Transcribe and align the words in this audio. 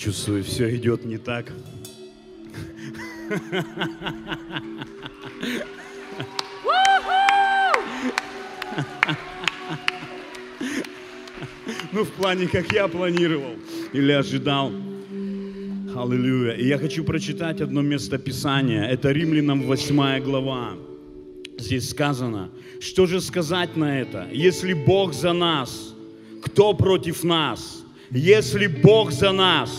чувствую, 0.00 0.42
все 0.42 0.74
идет 0.74 1.04
не 1.04 1.18
так. 1.18 1.52
Ну, 11.92 12.04
в 12.04 12.10
плане, 12.12 12.46
как 12.46 12.72
я 12.72 12.88
планировал 12.88 13.56
или 13.92 14.12
ожидал. 14.12 14.72
Аллилуйя. 15.94 16.52
И 16.52 16.66
я 16.66 16.78
хочу 16.78 17.04
прочитать 17.04 17.60
одно 17.60 17.82
место 17.82 18.16
Писания. 18.16 18.84
Это 18.84 19.10
Римлянам 19.10 19.64
8 19.64 20.22
глава. 20.22 20.76
Здесь 21.58 21.90
сказано, 21.90 22.50
что 22.80 23.06
же 23.06 23.20
сказать 23.20 23.76
на 23.76 24.00
это? 24.00 24.28
Если 24.32 24.72
Бог 24.72 25.12
за 25.12 25.32
нас, 25.34 25.94
кто 26.42 26.72
против 26.72 27.22
нас? 27.22 27.79
Если 28.12 28.66
Бог 28.66 29.12
за 29.12 29.30
нас, 29.30 29.70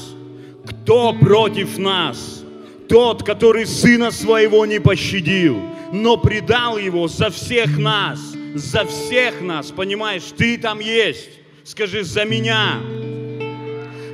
кто 0.65 1.13
против 1.13 1.77
нас? 1.77 2.43
Тот, 2.87 3.23
который 3.23 3.65
Сына 3.65 4.11
Своего 4.11 4.65
не 4.65 4.79
пощадил, 4.79 5.59
но 5.91 6.15
предал 6.15 6.77
Его 6.77 7.09
за 7.09 7.29
всех 7.29 7.77
нас, 7.77 8.19
за 8.55 8.85
всех 8.85 9.41
нас, 9.41 9.71
понимаешь, 9.71 10.23
ты 10.37 10.57
там 10.57 10.79
есть. 10.79 11.29
Скажи, 11.65 12.03
за 12.03 12.23
меня. 12.23 12.79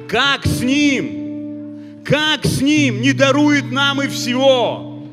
Как 0.08 0.46
с 0.46 0.62
Ним? 0.62 2.02
Как 2.04 2.44
с 2.46 2.62
Ним 2.62 3.02
не 3.02 3.14
дарует 3.14 3.72
нам 3.72 4.02
и 4.02 4.08
всего? 4.08 5.04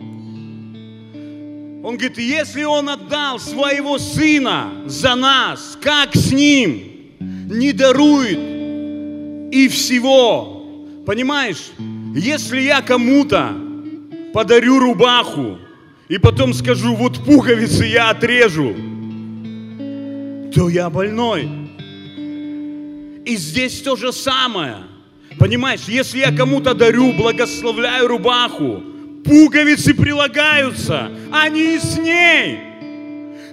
Он 1.82 1.96
говорит, 1.98 2.16
если 2.16 2.64
Он 2.64 2.88
отдал 2.88 3.38
своего 3.38 3.98
Сына 3.98 4.84
за 4.86 5.14
нас, 5.14 5.78
как 5.82 6.16
с 6.16 6.32
Ним 6.32 7.12
не 7.20 7.72
дарует 7.72 8.53
и 9.54 9.68
всего? 9.68 10.64
Понимаешь, 11.06 11.70
если 12.16 12.60
я 12.60 12.82
кому-то 12.82 13.54
подарю 14.32 14.80
рубаху, 14.80 15.58
и 16.08 16.18
потом 16.18 16.52
скажу, 16.52 16.96
вот 16.96 17.24
пуговицы 17.24 17.84
я 17.84 18.10
отрежу, 18.10 18.74
то 20.52 20.68
я 20.68 20.90
больной. 20.90 21.48
И 23.24 23.36
здесь 23.36 23.80
то 23.80 23.94
же 23.94 24.12
самое. 24.12 24.78
Понимаешь, 25.38 25.82
если 25.86 26.18
я 26.18 26.36
кому-то 26.36 26.74
дарю, 26.74 27.12
благословляю 27.12 28.08
рубаху, 28.08 28.82
пуговицы 29.24 29.94
прилагаются, 29.94 31.12
они 31.32 31.78
с 31.78 31.96
ней. 31.96 32.73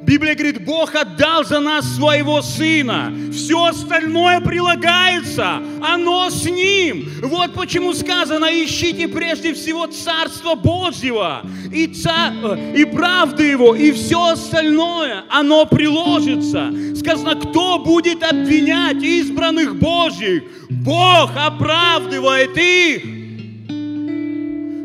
Библия 0.04 0.34
говорит, 0.34 0.66
Бог 0.66 0.96
отдал 0.96 1.46
за 1.46 1.60
нас 1.60 1.86
своего 1.96 2.42
Сына. 2.42 3.14
Все 3.32 3.66
остальное 3.66 4.42
прилагается, 4.42 5.62
оно 5.82 6.30
с 6.30 6.44
Ним. 6.46 7.08
Вот 7.22 7.54
почему 7.54 7.94
сказано, 7.94 8.46
ищите 8.46 9.08
прежде 9.08 9.54
всего 9.54 9.86
Царство 9.88 10.56
Божьего 10.56 11.44
и, 11.72 11.88
ца... 11.88 12.34
Э, 12.44 12.74
и 12.76 12.84
правды 12.86 13.44
Его, 13.44 13.76
и 13.76 13.92
все 13.92 14.32
остальное, 14.32 15.24
оно 15.30 15.66
приложится. 15.66 16.74
Сказано, 16.96 17.36
кто 17.36 17.80
будет 17.80 18.24
обвинять 18.24 19.02
избранных 19.04 19.78
Божьих? 19.78 20.44
Бог 20.70 21.30
оправдывает 21.36 22.58
их. 22.58 23.04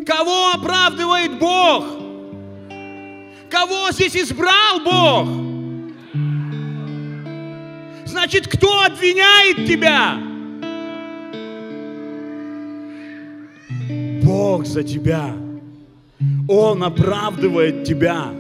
Кого 0.07 0.51
оправдывает 0.53 1.39
Бог? 1.39 1.96
Кого 3.51 3.91
здесь 3.93 4.17
избрал 4.17 4.81
Бог? 4.85 5.29
Значит, 8.07 8.49
кто 8.49 8.83
обвиняет 8.83 9.67
тебя? 9.67 10.19
Бог 14.23 14.67
за 14.67 14.83
тебя. 14.83 15.35
Он 16.49 16.83
оправдывает 16.83 17.85
тебя. 17.85 18.33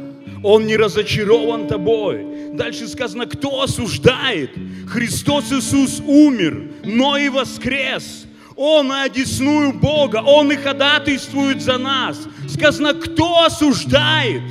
Он 0.43 0.67
не 0.67 0.77
разочарован 0.77 1.67
тобой. 1.69 2.27
Дальше 2.53 2.89
сказано, 2.89 3.27
кто 3.27 3.63
осуждает? 3.63 4.51
Христос 4.89 5.53
Иисус 5.53 6.01
умер, 6.07 6.71
но 6.85 7.17
и 7.17 7.29
воскрес. 7.29 8.27
Он 8.57 8.91
одесную 8.91 9.73
Бога, 9.73 10.23
Он 10.25 10.51
и 10.51 10.57
ходатайствует 10.57 11.61
за 11.61 11.77
нас. 11.77 12.19
Сказано, 12.49 12.95
кто 12.95 13.45
осуждает? 13.45 14.43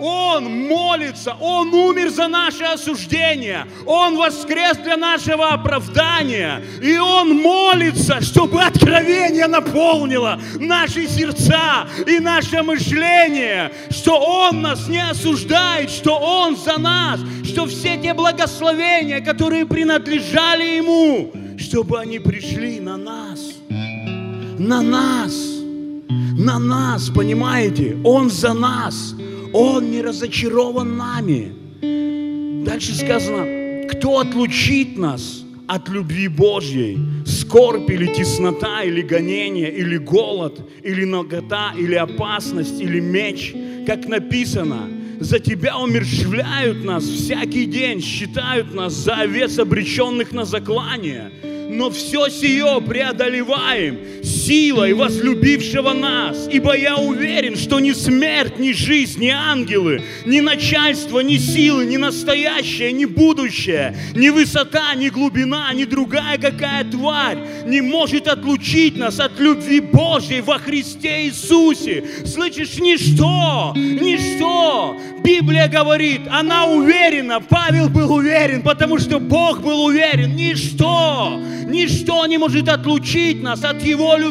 Он 0.00 0.66
молится, 0.66 1.36
Он 1.40 1.72
умер 1.74 2.10
за 2.10 2.26
наше 2.28 2.64
осуждение, 2.64 3.66
Он 3.86 4.16
воскрес 4.16 4.78
для 4.78 4.96
нашего 4.96 5.50
оправдания, 5.50 6.62
и 6.82 6.96
Он 6.98 7.36
молится, 7.36 8.20
чтобы 8.22 8.62
откровение 8.62 9.46
наполнило 9.46 10.40
наши 10.58 11.06
сердца 11.06 11.86
и 12.06 12.18
наше 12.18 12.62
мышление, 12.62 13.72
что 13.90 14.18
Он 14.18 14.62
нас 14.62 14.88
не 14.88 15.04
осуждает, 15.10 15.90
что 15.90 16.16
Он 16.18 16.56
за 16.56 16.78
нас, 16.78 17.20
что 17.44 17.66
все 17.66 17.98
те 17.98 18.14
благословения, 18.14 19.20
которые 19.20 19.66
принадлежали 19.66 20.76
Ему, 20.76 21.32
чтобы 21.58 22.00
они 22.00 22.18
пришли 22.18 22.80
на 22.80 22.96
нас, 22.96 23.40
на 23.68 24.80
нас, 24.80 25.32
на 26.38 26.58
нас, 26.58 27.10
понимаете? 27.10 27.98
Он 28.02 28.30
за 28.30 28.54
нас. 28.54 29.14
Он 29.52 29.90
не 29.90 30.02
разочарован 30.02 30.96
нами. 30.96 31.52
Дальше 32.64 32.94
сказано, 32.94 33.86
кто 33.88 34.18
отлучит 34.18 34.96
нас 34.96 35.44
от 35.66 35.88
любви 35.88 36.28
Божьей? 36.28 36.98
Скорбь 37.26 37.90
или 37.90 38.06
теснота, 38.06 38.82
или 38.82 39.02
гонение, 39.02 39.72
или 39.72 39.96
голод, 39.96 40.60
или 40.84 41.04
нагота, 41.04 41.72
или 41.76 41.94
опасность, 41.94 42.80
или 42.80 43.00
меч, 43.00 43.54
как 43.86 44.06
написано, 44.06 44.88
за 45.18 45.38
тебя 45.38 45.78
умерщвляют 45.78 46.84
нас 46.84 47.04
всякий 47.04 47.66
день, 47.66 48.00
считают 48.00 48.74
нас 48.74 48.92
за 48.92 49.14
овец, 49.14 49.58
обреченных 49.58 50.32
на 50.32 50.44
заклание 50.44 51.32
но 51.70 51.88
все 51.88 52.28
сие 52.28 52.82
преодолеваем 52.82 54.24
силой 54.46 54.92
возлюбившего 54.94 55.92
нас. 55.92 56.48
Ибо 56.50 56.76
я 56.76 56.96
уверен, 56.96 57.56
что 57.56 57.80
ни 57.80 57.92
смерть, 57.92 58.58
ни 58.58 58.72
жизнь, 58.72 59.20
ни 59.20 59.28
ангелы, 59.28 60.02
ни 60.24 60.40
начальство, 60.40 61.20
ни 61.20 61.36
силы, 61.36 61.84
ни 61.84 61.96
настоящее, 61.96 62.92
ни 62.92 63.04
будущее, 63.04 63.96
ни 64.14 64.28
высота, 64.28 64.94
ни 64.94 65.08
глубина, 65.08 65.72
ни 65.74 65.84
другая 65.84 66.38
какая 66.38 66.84
тварь 66.84 67.38
не 67.66 67.80
может 67.80 68.28
отлучить 68.28 68.96
нас 68.96 69.20
от 69.20 69.38
любви 69.38 69.80
Божьей 69.80 70.40
во 70.40 70.58
Христе 70.58 71.26
Иисусе. 71.26 72.04
Слышишь, 72.24 72.78
ничто, 72.78 73.72
ничто. 73.76 74.96
Библия 75.22 75.68
говорит, 75.68 76.22
она 76.30 76.66
уверена, 76.66 77.40
Павел 77.40 77.88
был 77.88 78.12
уверен, 78.12 78.62
потому 78.62 78.98
что 78.98 79.18
Бог 79.18 79.60
был 79.62 79.84
уверен, 79.84 80.34
ничто 80.34 81.40
Ничто 81.70 82.26
не 82.26 82.36
может 82.36 82.68
отлучить 82.68 83.42
нас 83.42 83.62
от 83.64 83.82
Его 83.82 84.16
любви. 84.16 84.29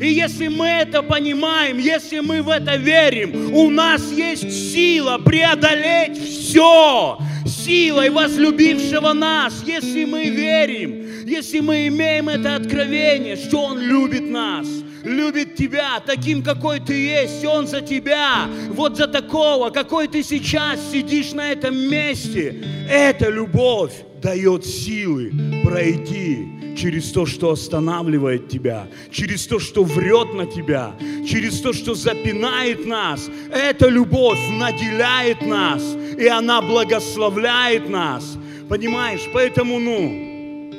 И 0.00 0.06
если 0.06 0.48
мы 0.48 0.66
это 0.66 1.02
понимаем, 1.02 1.78
если 1.78 2.20
мы 2.20 2.42
в 2.42 2.48
это 2.48 2.76
верим, 2.76 3.54
у 3.54 3.70
нас 3.70 4.10
есть 4.12 4.72
сила 4.72 5.18
преодолеть 5.18 6.18
все 6.18 7.18
силой 7.46 8.10
возлюбившего 8.10 9.12
нас, 9.12 9.62
если 9.66 10.04
мы 10.04 10.28
верим, 10.28 11.26
если 11.26 11.60
мы 11.60 11.88
имеем 11.88 12.28
это 12.28 12.56
откровение, 12.56 13.36
что 13.36 13.62
Он 13.62 13.78
любит 13.78 14.28
нас, 14.28 14.66
любит 15.04 15.56
тебя 15.56 16.00
таким, 16.04 16.42
какой 16.42 16.80
ты 16.80 16.94
есть, 16.94 17.44
Он 17.44 17.66
за 17.66 17.80
тебя, 17.80 18.48
вот 18.70 18.96
за 18.96 19.06
такого, 19.06 19.70
какой 19.70 20.08
ты 20.08 20.22
сейчас 20.22 20.80
сидишь 20.90 21.32
на 21.32 21.52
этом 21.52 21.76
месте. 21.76 22.62
Эта 22.88 23.28
любовь 23.28 23.92
дает 24.22 24.66
силы 24.66 25.32
пройти 25.64 26.46
через 26.76 27.10
то, 27.10 27.26
что 27.26 27.50
останавливает 27.50 28.48
тебя, 28.48 28.88
через 29.10 29.46
то, 29.46 29.58
что 29.58 29.84
врет 29.84 30.34
на 30.34 30.46
тебя, 30.46 30.94
через 31.26 31.60
то, 31.60 31.72
что 31.72 31.94
запинает 31.94 32.86
нас. 32.86 33.28
Эта 33.52 33.88
любовь 33.88 34.40
наделяет 34.50 35.42
нас, 35.46 35.82
и 36.18 36.26
она 36.26 36.62
благословляет 36.62 37.88
нас. 37.88 38.38
Понимаешь? 38.68 39.28
Поэтому, 39.32 39.78
ну, 39.78 40.70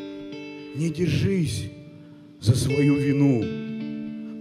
не 0.76 0.90
держись 0.90 1.66
за 2.40 2.56
свою 2.56 2.96
вину. 2.96 3.71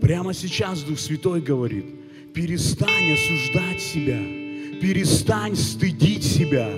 Прямо 0.00 0.32
сейчас 0.35 0.82
Дух 0.82 0.99
Святой 0.99 1.41
говорит, 1.41 1.85
перестань 2.32 3.12
осуждать 3.12 3.81
себя, 3.81 4.19
перестань 4.81 5.56
стыдить 5.56 6.25
себя, 6.25 6.69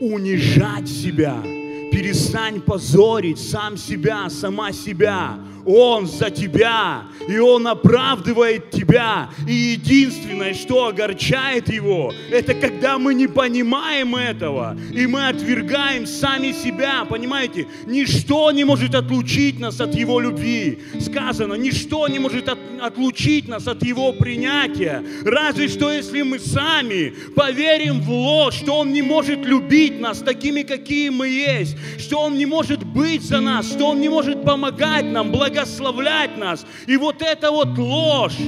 унижать 0.00 0.88
себя– 0.88 1.42
Перестань 1.90 2.60
позорить 2.60 3.38
сам 3.38 3.76
себя, 3.76 4.30
сама 4.30 4.72
себя. 4.72 5.40
Он 5.66 6.06
за 6.06 6.30
тебя, 6.30 7.04
и 7.28 7.38
Он 7.38 7.66
оправдывает 7.66 8.70
тебя. 8.70 9.30
И 9.46 9.52
единственное, 9.52 10.54
что 10.54 10.86
огорчает 10.86 11.72
Его, 11.72 12.12
это 12.30 12.54
когда 12.54 12.98
мы 12.98 13.14
не 13.14 13.26
понимаем 13.26 14.16
этого, 14.16 14.76
и 14.92 15.06
мы 15.06 15.28
отвергаем 15.28 16.06
сами 16.06 16.52
себя, 16.52 17.04
понимаете? 17.04 17.66
Ничто 17.86 18.50
не 18.52 18.64
может 18.64 18.94
отлучить 18.94 19.58
нас 19.58 19.80
от 19.80 19.94
Его 19.94 20.20
любви. 20.20 20.78
Сказано, 21.00 21.54
ничто 21.54 22.08
не 22.08 22.18
может 22.18 22.48
от, 22.48 22.58
отлучить 22.80 23.48
нас 23.48 23.66
от 23.66 23.82
Его 23.84 24.12
принятия. 24.12 25.04
Разве 25.24 25.68
что, 25.68 25.92
если 25.92 26.22
мы 26.22 26.38
сами 26.38 27.12
поверим 27.34 28.00
в 28.00 28.10
ложь, 28.10 28.54
что 28.54 28.78
Он 28.78 28.92
не 28.92 29.02
может 29.02 29.44
любить 29.44 30.00
нас 30.00 30.18
такими, 30.18 30.62
какие 30.62 31.10
мы 31.10 31.28
есть, 31.28 31.76
что 31.98 32.20
Он 32.20 32.36
не 32.36 32.46
может 32.46 32.84
быть 32.84 33.22
за 33.22 33.40
нас, 33.40 33.70
что 33.70 33.86
Он 33.86 34.00
не 34.00 34.08
может 34.08 34.42
помогать 34.42 35.04
нам, 35.04 35.30
благословлять 35.50 36.36
нас. 36.36 36.64
И 36.86 36.96
вот 36.96 37.22
эта 37.22 37.50
вот 37.50 37.76
ложь, 37.76 38.38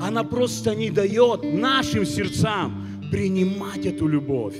она 0.00 0.24
просто 0.24 0.74
не 0.74 0.90
дает 0.90 1.42
нашим 1.42 2.04
сердцам 2.04 2.81
принимать 3.12 3.86
эту 3.86 4.08
любовь 4.08 4.56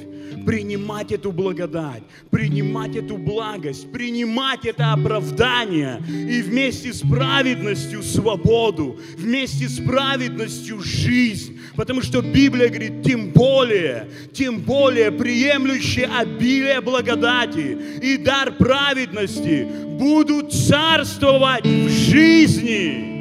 принимать 0.46 1.12
эту 1.12 1.32
благодать, 1.32 2.02
принимать 2.30 2.96
эту 2.96 3.16
благость, 3.16 3.90
принимать 3.92 4.64
это 4.64 4.92
оправдание 4.92 6.02
и 6.08 6.42
вместе 6.42 6.92
с 6.92 7.00
праведностью 7.00 8.02
свободу, 8.02 8.98
вместе 9.16 9.68
с 9.68 9.78
праведностью 9.78 10.80
жизнь. 10.80 11.60
Потому 11.76 12.02
что 12.02 12.22
Библия 12.22 12.68
говорит, 12.68 13.02
тем 13.02 13.30
более, 13.30 14.08
тем 14.32 14.60
более 14.60 15.10
приемлющие 15.10 16.06
обилие 16.06 16.80
благодати 16.80 17.78
и 18.02 18.16
дар 18.16 18.52
праведности 18.52 19.66
будут 19.98 20.52
царствовать 20.52 21.64
в 21.64 21.88
жизни. 21.88 23.12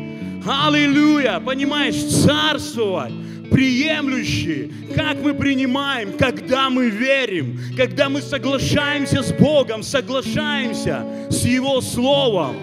Аллилуйя! 0.45 1.39
Понимаешь, 1.39 2.03
царствовать 2.03 3.13
приемлющие, 3.51 4.69
как 4.95 5.21
мы 5.21 5.33
принимаем, 5.33 6.13
когда 6.17 6.69
мы 6.69 6.89
верим, 6.89 7.59
когда 7.75 8.09
мы 8.09 8.21
соглашаемся 8.21 9.21
с 9.21 9.31
Богом, 9.33 9.83
соглашаемся 9.83 11.05
с 11.29 11.43
Его 11.45 11.81
Словом. 11.81 12.55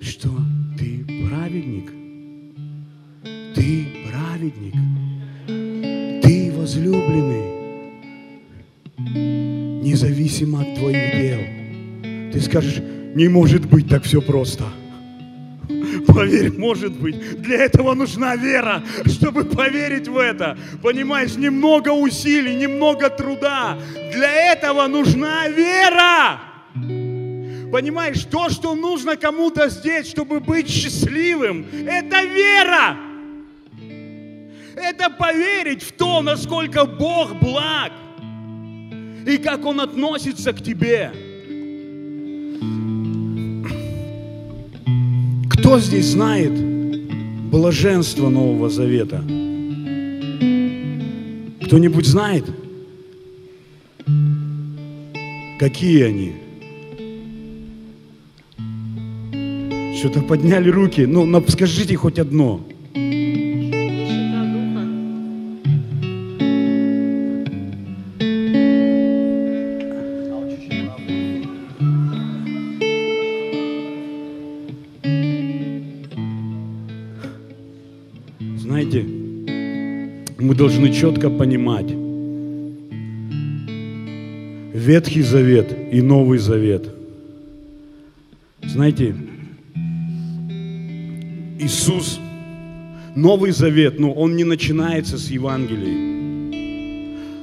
Что 0.00 0.30
ты 0.78 1.04
праведник? 1.28 1.90
Ты 3.54 3.86
праведник. 4.08 4.74
Ты 6.22 6.52
возлюбленный. 6.52 7.44
Независимо 9.82 10.62
от 10.62 10.74
твоих 10.76 11.16
дел. 11.16 11.40
Ты 12.32 12.40
скажешь, 12.40 12.80
не 13.14 13.28
может 13.28 13.66
быть 13.66 13.88
так 13.88 14.04
все 14.04 14.22
просто. 14.22 14.64
Поверь, 16.14 16.52
может 16.56 16.92
быть, 16.92 17.42
для 17.42 17.64
этого 17.64 17.94
нужна 17.94 18.36
вера, 18.36 18.84
чтобы 19.06 19.44
поверить 19.44 20.08
в 20.08 20.16
это. 20.16 20.56
Понимаешь, 20.82 21.34
немного 21.34 21.90
усилий, 21.90 22.54
немного 22.54 23.10
труда. 23.10 23.78
Для 24.12 24.52
этого 24.52 24.86
нужна 24.86 25.48
вера. 25.48 26.40
Понимаешь, 27.72 28.24
то, 28.24 28.48
что 28.50 28.76
нужно 28.76 29.16
кому-то 29.16 29.68
здесь, 29.68 30.08
чтобы 30.08 30.38
быть 30.38 30.68
счастливым, 30.68 31.66
это 31.88 32.22
вера. 32.22 32.96
Это 34.76 35.10
поверить 35.10 35.82
в 35.82 35.92
то, 35.92 36.22
насколько 36.22 36.84
Бог 36.84 37.34
благ 37.40 37.92
и 39.26 39.38
как 39.38 39.64
Он 39.64 39.80
относится 39.80 40.52
к 40.52 40.62
тебе. 40.62 41.33
Кто 45.64 45.80
здесь 45.80 46.08
знает 46.08 46.52
блаженство 47.50 48.28
Нового 48.28 48.68
Завета? 48.68 49.24
Кто-нибудь 51.64 52.04
знает? 52.04 52.44
Какие 55.58 56.02
они? 56.02 56.34
Что-то 59.96 60.20
подняли 60.20 60.68
руки. 60.68 61.06
Ну, 61.06 61.42
скажите 61.48 61.96
хоть 61.96 62.18
одно. 62.18 62.60
Должны 80.84 80.92
четко 80.92 81.30
понимать, 81.30 81.90
Ветхий 84.74 85.22
Завет 85.22 85.74
и 85.92 86.02
Новый 86.02 86.38
Завет. 86.38 86.88
Знаете, 88.62 89.14
Иисус, 91.60 92.18
Новый 93.14 93.52
Завет, 93.52 93.98
но 94.00 94.08
ну, 94.08 94.12
он 94.14 94.36
не 94.36 94.44
начинается 94.44 95.16
с 95.16 95.30
Евангелия. 95.30 96.12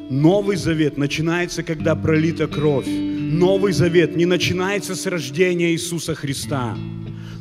Новый 0.10 0.58
Завет 0.58 0.98
начинается, 0.98 1.64
когда 1.64 1.96
пролита 1.96 2.48
кровь. 2.48 2.88
Новый 2.88 3.72
Завет 3.72 4.16
не 4.16 4.26
начинается 4.26 4.94
с 4.94 5.08
рождения 5.08 5.72
Иисуса 5.72 6.16
Христа. 6.16 6.78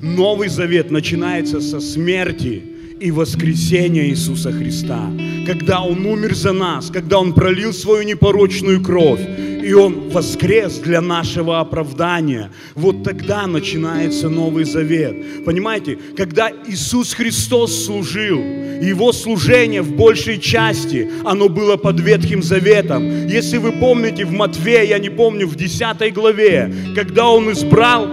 Новый 0.00 0.48
Завет 0.48 0.90
начинается 0.90 1.60
со 1.60 1.80
смерти 1.80 2.62
и 3.00 3.10
воскресения 3.10 4.06
Иисуса 4.06 4.52
Христа 4.52 5.10
когда 5.50 5.82
Он 5.82 6.06
умер 6.06 6.34
за 6.34 6.52
нас, 6.52 6.90
когда 6.90 7.18
Он 7.18 7.32
пролил 7.32 7.72
свою 7.72 8.04
непорочную 8.04 8.80
кровь, 8.80 9.20
и 9.64 9.72
Он 9.72 10.08
воскрес 10.08 10.78
для 10.78 11.00
нашего 11.00 11.60
оправдания. 11.60 12.50
Вот 12.74 13.02
тогда 13.02 13.46
начинается 13.48 14.28
Новый 14.28 14.64
Завет. 14.64 15.44
Понимаете, 15.44 15.98
когда 16.16 16.50
Иисус 16.68 17.14
Христос 17.14 17.84
служил, 17.84 18.38
Его 18.38 19.12
служение 19.12 19.82
в 19.82 19.92
большей 19.96 20.38
части, 20.38 21.10
оно 21.24 21.48
было 21.48 21.76
под 21.76 21.98
Ветхим 22.00 22.42
Заветом. 22.42 23.26
Если 23.26 23.58
вы 23.58 23.72
помните 23.72 24.24
в 24.24 24.32
Матфея, 24.32 24.84
я 24.84 24.98
не 24.98 25.10
помню, 25.10 25.48
в 25.48 25.56
10 25.56 26.14
главе, 26.14 26.72
когда 26.94 27.28
Он 27.28 27.50
избрал 27.50 28.08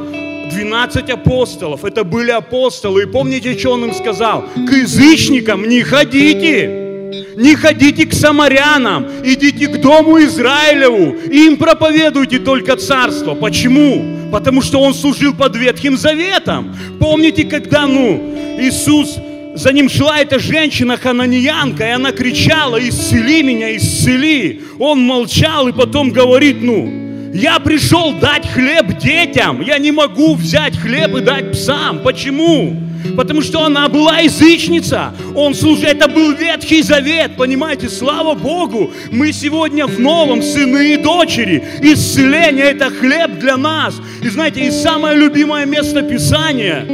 12 0.52 1.10
апостолов, 1.10 1.86
это 1.86 2.04
были 2.04 2.32
апостолы, 2.32 3.04
и 3.04 3.06
помните, 3.06 3.58
что 3.58 3.72
Он 3.72 3.86
им 3.86 3.94
сказал? 3.94 4.46
К 4.68 4.72
язычникам 4.72 5.68
не 5.68 5.82
ходите, 5.82 6.88
не 7.36 7.56
ходите 7.56 8.06
к 8.06 8.14
самарянам, 8.14 9.08
идите 9.24 9.68
к 9.68 9.80
дому 9.80 10.20
Израилеву, 10.20 11.16
и 11.32 11.46
им 11.46 11.58
проповедуйте 11.58 12.40
только 12.40 12.76
царство. 12.76 13.36
Почему? 13.36 14.30
Потому 14.32 14.62
что 14.62 14.82
он 14.82 14.94
служил 14.94 15.34
под 15.34 15.56
Ветхим 15.56 15.98
Заветом. 15.98 16.76
Помните, 17.00 17.46
когда, 17.46 17.88
ну, 17.88 18.36
Иисус, 18.60 19.18
за 19.56 19.72
ним 19.72 19.90
шла 19.90 20.20
эта 20.20 20.38
женщина 20.40 20.98
хананьянка, 20.98 21.86
и 21.86 21.92
она 21.92 22.12
кричала, 22.12 22.78
исцели 22.78 23.42
меня, 23.42 23.76
исцели. 23.76 24.62
Он 24.80 25.00
молчал 25.00 25.68
и 25.68 25.72
потом 25.72 26.12
говорит, 26.12 26.58
ну, 26.62 27.07
я 27.34 27.60
пришел 27.60 28.14
дать 28.14 28.48
хлеб 28.48 28.98
детям, 28.98 29.62
я 29.62 29.78
не 29.78 29.92
могу 29.92 30.36
взять 30.36 30.78
хлеб 30.78 31.16
и 31.16 31.22
дать 31.22 31.52
псам. 31.52 32.00
Почему? 32.00 32.76
Потому 33.16 33.42
что 33.42 33.64
она 33.64 33.88
была 33.90 34.20
язычница. 34.20 35.14
Он 35.36 35.54
служил, 35.54 35.86
это 35.86 36.08
был 36.08 36.34
Ветхий 36.34 36.82
Завет, 36.82 37.36
понимаете, 37.38 37.90
слава 37.90 38.34
Богу. 38.34 38.92
Мы 39.12 39.32
сегодня 39.32 39.88
в 39.88 40.00
новом, 40.00 40.42
сыны 40.42 40.94
и 40.94 40.98
дочери. 40.98 41.64
Исцеление– 41.82 42.66
это 42.72 42.90
хлеб 42.90 43.40
для 43.40 43.58
нас. 43.58 44.00
И 44.22 44.30
знаете, 44.30 44.68
и 44.68 44.72
самое 44.72 45.18
любимое 45.18 45.66
место 45.66 46.02
Писания, 46.02 46.86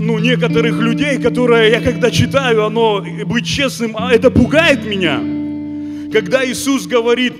ну, 0.00 0.18
некоторых 0.18 0.80
людей, 0.80 1.18
которые 1.18 1.70
я 1.70 1.80
когда 1.80 2.10
читаю, 2.10 2.64
оно, 2.64 3.04
быть 3.26 3.46
честным, 3.46 3.96
а 3.96 4.12
это 4.12 4.30
пугает 4.30 4.84
меня. 4.86 5.20
Когда 6.12 6.44
Иисус 6.44 6.86
говорит, 6.86 7.34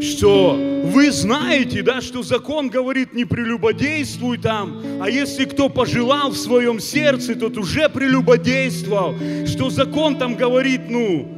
что 0.00 0.58
вы 0.84 1.10
знаете, 1.12 1.82
да, 1.82 2.00
что 2.00 2.22
закон 2.22 2.68
говорит 2.68 3.14
не 3.14 3.24
прелюбодействуй 3.24 4.38
там, 4.38 4.82
а 5.00 5.10
если 5.10 5.44
кто 5.44 5.68
пожелал 5.68 6.30
в 6.30 6.36
своем 6.36 6.80
сердце, 6.80 7.34
тот 7.34 7.58
уже 7.58 7.88
прелюбодействовал, 7.88 9.14
что 9.46 9.70
закон 9.70 10.16
там 10.16 10.36
говорит, 10.36 10.82
ну, 10.88 11.28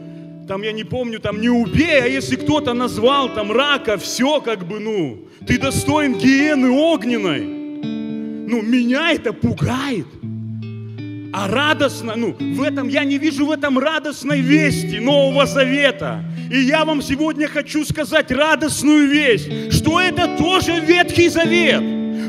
там 0.48 0.62
я 0.62 0.72
не 0.72 0.84
помню, 0.84 1.20
там 1.20 1.40
не 1.40 1.48
убей, 1.48 2.02
а 2.02 2.06
если 2.06 2.36
кто-то 2.36 2.74
назвал 2.74 3.32
там 3.32 3.52
рака, 3.52 3.96
все 3.96 4.40
как 4.40 4.66
бы, 4.66 4.80
ну, 4.80 5.26
ты 5.46 5.58
достоин 5.58 6.18
гиены 6.18 6.70
огненной. 6.70 7.40
Ну, 7.40 8.60
меня 8.60 9.12
это 9.12 9.32
пугает. 9.32 10.06
А 11.32 11.48
радостно, 11.48 12.14
ну, 12.14 12.36
в 12.38 12.62
этом, 12.62 12.88
я 12.88 13.04
не 13.04 13.16
вижу 13.16 13.46
в 13.46 13.50
этом 13.50 13.78
радостной 13.78 14.40
вести 14.40 15.00
Нового 15.00 15.46
Завета. 15.46 16.22
И 16.50 16.58
я 16.58 16.84
вам 16.84 17.00
сегодня 17.00 17.48
хочу 17.48 17.86
сказать 17.86 18.30
радостную 18.30 19.08
весть, 19.08 19.72
что 19.72 19.98
это 19.98 20.36
тоже 20.36 20.78
Ветхий 20.80 21.30
Завет. 21.30 21.82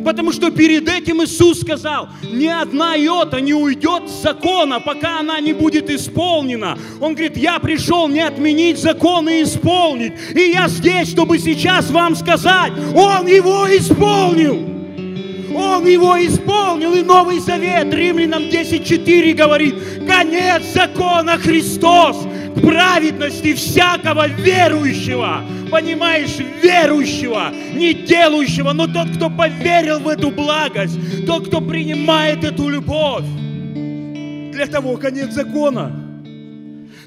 Потому 0.05 0.31
что 0.31 0.51
перед 0.51 0.87
этим 0.87 1.21
Иисус 1.23 1.61
сказал, 1.61 2.09
ни 2.23 2.47
одна 2.47 2.95
йота 2.95 3.41
не 3.41 3.53
уйдет 3.53 4.09
с 4.09 4.21
закона, 4.21 4.79
пока 4.79 5.19
она 5.19 5.39
не 5.41 5.53
будет 5.53 5.89
исполнена. 5.89 6.77
Он 7.01 7.13
говорит, 7.13 7.35
я 7.35 7.59
пришел 7.59 8.07
не 8.07 8.21
отменить 8.21 8.79
закон 8.79 9.27
и 9.29 9.43
исполнить. 9.43 10.13
И 10.33 10.51
я 10.51 10.69
здесь, 10.69 11.09
чтобы 11.09 11.39
сейчас 11.39 11.89
вам 11.91 12.15
сказать, 12.15 12.71
Он 12.95 13.27
его 13.27 13.67
исполнил. 13.67 14.72
Он 15.55 15.85
его 15.85 16.15
исполнил, 16.17 16.93
и 16.93 17.01
Новый 17.01 17.39
Завет, 17.39 17.93
Римлянам 17.93 18.43
10.4 18.43 19.33
говорит, 19.33 19.75
конец 20.07 20.63
закона 20.73 21.37
Христос 21.37 22.25
к 22.55 22.61
праведности 22.61 23.53
всякого 23.53 24.27
верующего. 24.27 25.43
Понимаешь, 25.69 26.37
верующего, 26.61 27.51
не 27.73 27.93
делающего, 27.93 28.73
но 28.73 28.87
тот, 28.87 29.09
кто 29.15 29.29
поверил 29.29 29.99
в 29.99 30.07
эту 30.07 30.31
благость, 30.31 30.97
тот, 31.25 31.47
кто 31.47 31.61
принимает 31.61 32.43
эту 32.43 32.69
любовь. 32.69 33.25
Для 34.51 34.67
того 34.67 34.97
конец 34.97 35.31
закона. 35.31 35.99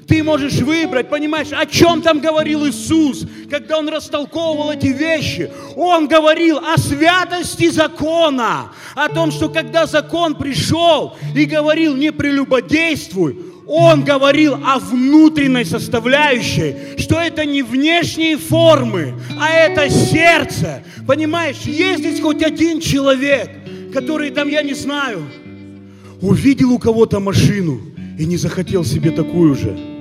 Ты 0.07 0.23
можешь 0.23 0.53
выбрать, 0.53 1.09
понимаешь, 1.09 1.49
о 1.51 1.65
чем 1.65 2.01
там 2.01 2.19
говорил 2.19 2.65
Иисус, 2.65 3.25
когда 3.49 3.77
Он 3.79 3.89
растолковывал 3.89 4.71
эти 4.71 4.87
вещи. 4.87 5.49
Он 5.75 6.07
говорил 6.07 6.57
о 6.57 6.77
святости 6.77 7.69
закона, 7.69 8.71
о 8.95 9.09
том, 9.09 9.31
что 9.31 9.49
когда 9.49 9.85
закон 9.85 10.35
пришел 10.35 11.15
и 11.35 11.45
говорил 11.45 11.95
не 11.95 12.11
прелюбодействуй, 12.11 13.37
он 13.67 14.05
говорил 14.05 14.53
о 14.65 14.79
внутренней 14.79 15.65
составляющей, 15.65 16.97
что 16.97 17.19
это 17.19 17.45
не 17.45 17.63
внешние 17.63 18.37
формы, 18.37 19.13
а 19.37 19.49
это 19.49 19.89
сердце. 19.89 20.83
Понимаешь, 21.05 21.57
есть 21.65 21.99
здесь 21.99 22.21
хоть 22.21 22.43
один 22.43 22.79
человек, 22.79 23.49
который 23.93 24.31
там, 24.31 24.47
я 24.47 24.63
не 24.63 24.73
знаю, 24.73 25.27
увидел 26.21 26.71
у 26.71 26.79
кого-то 26.79 27.19
машину 27.19 27.81
и 28.17 28.25
не 28.25 28.37
захотел 28.37 28.85
себе 28.85 29.11
такую 29.11 29.55
же. 29.55 29.96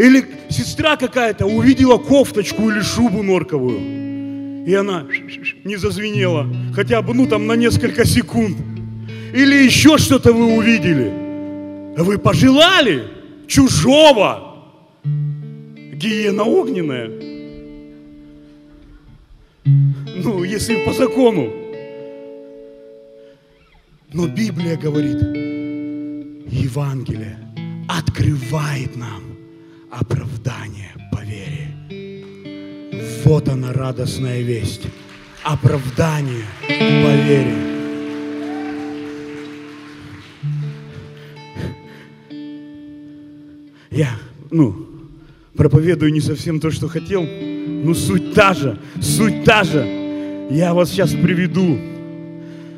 Или 0.00 0.24
сестра 0.48 0.96
какая-то 0.96 1.44
увидела 1.44 1.98
кофточку 1.98 2.70
или 2.70 2.80
шубу 2.80 3.22
норковую, 3.22 4.64
и 4.66 4.72
она 4.72 5.06
не 5.64 5.76
зазвенела, 5.76 6.46
хотя 6.74 7.02
бы, 7.02 7.12
ну, 7.12 7.26
там, 7.26 7.46
на 7.46 7.52
несколько 7.52 8.06
секунд. 8.06 8.56
Или 9.34 9.62
еще 9.62 9.98
что-то 9.98 10.32
вы 10.32 10.56
увидели. 10.56 11.12
Вы 11.98 12.16
пожелали 12.16 13.08
чужого. 13.46 14.64
Гиена 15.04 16.44
огненная. 16.44 17.10
Ну, 19.66 20.44
если 20.44 20.82
по 20.82 20.94
закону. 20.94 21.52
Но 24.14 24.26
Библия 24.28 24.78
говорит, 24.78 25.20
Евангелие 26.50 27.36
открывает 27.86 28.96
нам 28.96 29.29
оправдание 29.90 30.92
по 31.10 31.22
вере. 31.22 31.74
Вот 33.24 33.48
она 33.48 33.72
радостная 33.72 34.40
весть. 34.42 34.86
Оправдание 35.42 36.44
по 36.68 37.14
вере. 37.26 37.54
Я, 43.90 44.10
ну, 44.50 44.86
проповедую 45.56 46.12
не 46.12 46.20
совсем 46.20 46.60
то, 46.60 46.70
что 46.70 46.88
хотел, 46.88 47.24
но 47.24 47.92
суть 47.94 48.34
та 48.34 48.54
же, 48.54 48.78
суть 49.00 49.44
та 49.44 49.64
же. 49.64 50.48
Я 50.50 50.74
вас 50.74 50.90
сейчас 50.90 51.12
приведу. 51.12 51.78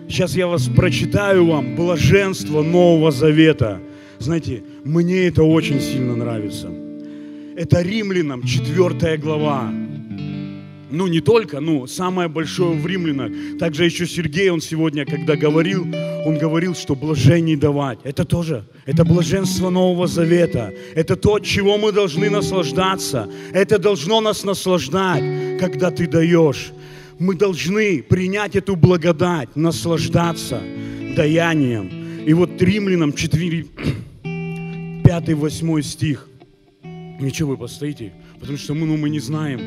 Сейчас 0.09 0.35
я 0.35 0.47
вас 0.47 0.69
прочитаю 0.69 1.47
вам 1.47 1.75
блаженство 1.75 2.63
Нового 2.63 3.11
Завета. 3.11 3.81
Знаете, 4.19 4.63
мне 4.85 5.27
это 5.27 5.43
очень 5.43 5.81
сильно 5.81 6.17
нравится. 6.17 6.82
Это 7.55 7.83
Римлянам, 7.83 8.43
4 8.43 9.19
глава. 9.19 9.71
Ну, 10.91 11.07
не 11.07 11.21
только, 11.21 11.61
ну, 11.61 11.87
самое 11.87 12.29
большое 12.29 12.79
в 12.79 12.87
римлянах. 12.87 13.59
Также 13.59 13.85
еще 13.85 14.07
Сергей, 14.07 14.51
он 14.51 14.61
сегодня, 14.61 15.07
когда 15.07 15.37
говорил, 15.37 15.87
он 16.27 16.39
говорил, 16.39 16.75
что 16.75 16.95
блажений 16.95 17.57
давать. 17.57 17.99
Это 18.05 18.25
тоже, 18.25 18.65
это 18.87 19.05
блаженство 19.05 19.71
Нового 19.71 20.07
Завета. 20.07 20.73
Это 20.95 21.17
то, 21.17 21.39
чего 21.41 21.79
мы 21.79 21.93
должны 21.93 22.31
наслаждаться. 22.31 23.29
Это 23.53 23.79
должно 23.79 24.21
нас 24.21 24.45
наслаждать, 24.45 25.59
когда 25.59 25.91
ты 25.91 26.07
даешь. 26.07 26.73
Мы 27.19 27.35
должны 27.35 28.03
принять 28.03 28.57
эту 28.57 28.77
благодать, 28.77 29.57
наслаждаться 29.57 30.61
даянием. 31.17 31.91
И 32.27 32.35
вот 32.35 32.61
Римлянам 32.61 33.13
4, 33.13 33.67
5-8 35.05 35.83
стих. 35.83 36.29
Ничего, 37.21 37.51
вы 37.51 37.57
постоите, 37.57 38.13
потому 38.41 38.59
что 38.59 38.75
мы, 38.75 38.87
ну, 38.87 38.97
мы 38.97 39.09
не 39.09 39.21
знаем, 39.21 39.59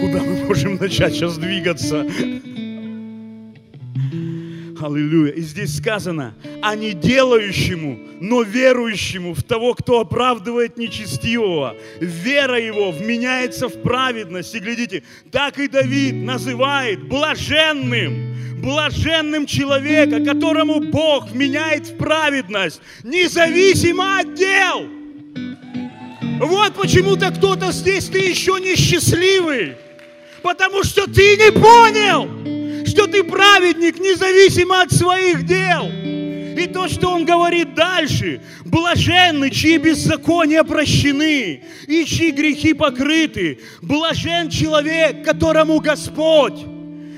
куда 0.00 0.22
мы 0.22 0.44
можем 0.44 0.76
начать 0.76 1.14
сейчас 1.14 1.36
двигаться. 1.38 2.06
Аллилуйя. 4.80 5.32
И 5.32 5.40
здесь 5.40 5.76
сказано, 5.76 6.34
а 6.62 6.76
не 6.76 6.92
делающему, 6.92 7.98
но 8.20 8.42
верующему 8.42 9.34
в 9.34 9.42
того, 9.42 9.74
кто 9.74 10.00
оправдывает 10.00 10.76
нечестивого. 10.76 11.76
Вера 12.00 12.58
его 12.60 12.90
вменяется 12.90 13.68
в 13.68 13.82
праведность. 13.82 14.54
И 14.54 14.60
глядите, 14.60 15.02
так 15.30 15.58
и 15.58 15.68
Давид 15.68 16.14
называет 16.14 17.08
блаженным, 17.08 18.60
блаженным 18.62 19.46
человека, 19.46 20.24
которому 20.24 20.80
Бог 20.80 21.30
вменяет 21.30 21.88
в 21.88 21.96
праведность, 21.96 22.80
независимо 23.02 24.20
от 24.20 24.34
дел. 24.34 24.88
Вот 26.40 26.74
почему-то 26.74 27.30
кто-то 27.30 27.72
здесь, 27.72 28.06
ты 28.06 28.18
еще 28.18 28.58
не 28.60 28.76
счастливый. 28.76 29.76
Потому 30.42 30.84
что 30.84 31.06
ты 31.06 31.36
не 31.36 31.50
понял, 31.50 32.86
что 32.86 33.06
ты 33.06 33.24
праведник, 33.24 33.98
независимо 33.98 34.82
от 34.82 34.92
своих 34.92 35.44
дел. 35.44 35.88
И 35.88 36.66
то, 36.66 36.88
что 36.88 37.10
он 37.10 37.24
говорит 37.24 37.74
дальше, 37.74 38.40
блаженны, 38.64 39.50
чьи 39.50 39.78
беззакония 39.78 40.64
прощены, 40.64 41.64
и 41.86 42.04
чьи 42.04 42.30
грехи 42.30 42.72
покрыты. 42.72 43.60
Блажен 43.82 44.48
человек, 44.48 45.24
которому 45.24 45.80
Господь 45.80 46.64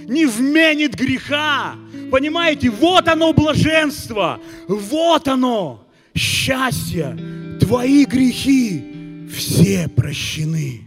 не 0.08 0.26
вменит 0.26 0.94
греха. 0.94 1.74
Понимаете, 2.10 2.70
вот 2.70 3.06
оно 3.08 3.32
блаженство, 3.32 4.40
вот 4.66 5.28
оно 5.28 5.86
счастье, 6.14 7.16
твои 7.60 8.04
грехи 8.04 8.99
все 9.30 9.88
прощены. 9.88 10.82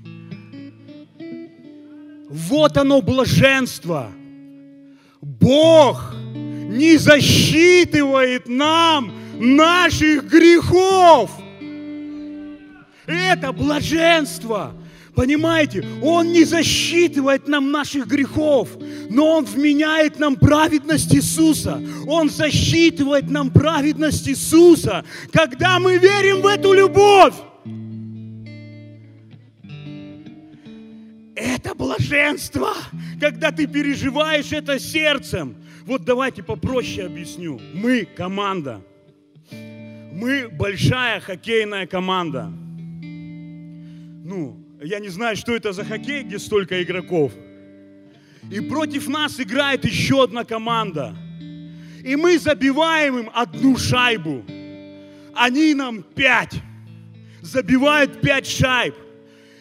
Вот 2.29 2.77
оно 2.77 3.01
блаженство. 3.01 4.11
Бог 5.21 6.13
не 6.33 6.97
засчитывает 6.97 8.47
нам 8.47 9.13
наших 9.39 10.25
грехов. 10.25 11.31
Это 13.05 13.51
блаженство. 13.51 14.73
Понимаете, 15.15 15.85
Он 16.01 16.31
не 16.31 16.43
засчитывает 16.43 17.47
нам 17.47 17.71
наших 17.71 18.07
грехов, 18.07 18.69
но 19.09 19.37
Он 19.37 19.45
вменяет 19.45 20.17
нам 20.17 20.35
праведность 20.35 21.13
Иисуса. 21.13 21.79
Он 22.07 22.29
засчитывает 22.29 23.29
нам 23.29 23.51
праведность 23.51 24.27
Иисуса, 24.27 25.05
когда 25.31 25.79
мы 25.79 25.97
верим 25.99 26.41
в 26.41 26.47
эту 26.47 26.73
любовь. 26.73 27.35
Блаженство, 31.93 32.73
когда 33.19 33.51
ты 33.51 33.67
переживаешь 33.67 34.51
это 34.51 34.79
сердцем. 34.79 35.55
Вот 35.85 36.03
давайте 36.03 36.43
попроще 36.43 37.05
объясню. 37.05 37.59
Мы 37.73 38.05
команда. 38.05 38.81
Мы 39.51 40.47
большая 40.47 41.19
хоккейная 41.19 41.87
команда. 41.87 42.51
Ну, 44.25 44.57
я 44.81 44.99
не 44.99 45.09
знаю, 45.09 45.35
что 45.35 45.53
это 45.53 45.73
за 45.73 45.83
хоккей, 45.83 46.23
где 46.23 46.39
столько 46.39 46.81
игроков. 46.81 47.33
И 48.51 48.59
против 48.61 49.07
нас 49.07 49.39
играет 49.39 49.85
еще 49.85 50.23
одна 50.23 50.43
команда. 50.43 51.15
И 52.03 52.15
мы 52.15 52.37
забиваем 52.37 53.19
им 53.19 53.29
одну 53.33 53.77
шайбу. 53.77 54.43
Они 55.33 55.73
нам 55.73 56.03
пять. 56.03 56.53
Забивают 57.41 58.21
пять 58.21 58.47
шайб. 58.47 58.95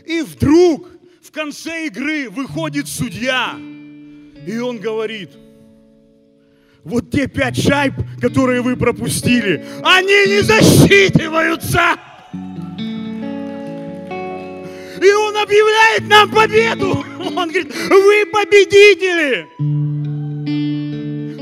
И 0.04 0.22
вдруг 0.22 0.91
в 1.32 1.34
конце 1.34 1.86
игры 1.86 2.28
выходит 2.28 2.86
судья, 2.86 3.56
и 4.46 4.58
он 4.58 4.76
говорит, 4.76 5.30
вот 6.84 7.10
те 7.10 7.26
пять 7.26 7.56
шайб, 7.56 7.94
которые 8.20 8.60
вы 8.60 8.76
пропустили, 8.76 9.64
они 9.82 10.26
не 10.26 10.42
засчитываются. 10.42 11.96
И 15.00 15.10
он 15.10 15.36
объявляет 15.38 16.06
нам 16.06 16.30
победу. 16.30 17.02
Он 17.18 17.48
говорит, 17.48 17.74
вы 17.88 18.26
победители. 18.26 19.48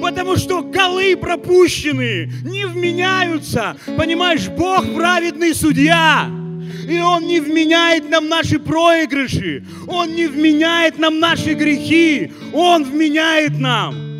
Потому 0.00 0.36
что 0.36 0.62
голы 0.62 1.16
пропущенные 1.16 2.30
не 2.44 2.64
вменяются. 2.64 3.76
Понимаешь, 3.98 4.48
Бог 4.48 4.94
праведный 4.94 5.52
судья. 5.52 6.39
И 6.88 6.98
Он 7.00 7.26
не 7.26 7.40
вменяет 7.40 8.08
нам 8.08 8.28
наши 8.28 8.58
проигрыши. 8.58 9.64
Он 9.86 10.14
не 10.14 10.26
вменяет 10.26 10.98
нам 10.98 11.18
наши 11.18 11.54
грехи. 11.54 12.32
Он 12.52 12.84
вменяет 12.84 13.58
нам 13.58 14.10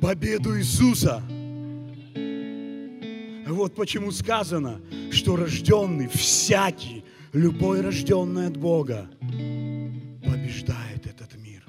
победу 0.00 0.58
Иисуса. 0.58 1.22
Вот 3.46 3.74
почему 3.74 4.10
сказано, 4.10 4.80
что 5.12 5.36
рожденный 5.36 6.08
всякий, 6.08 7.04
любой 7.32 7.80
рожденный 7.80 8.46
от 8.46 8.56
Бога, 8.56 9.08
побеждает 9.20 11.06
этот 11.06 11.36
мир. 11.36 11.62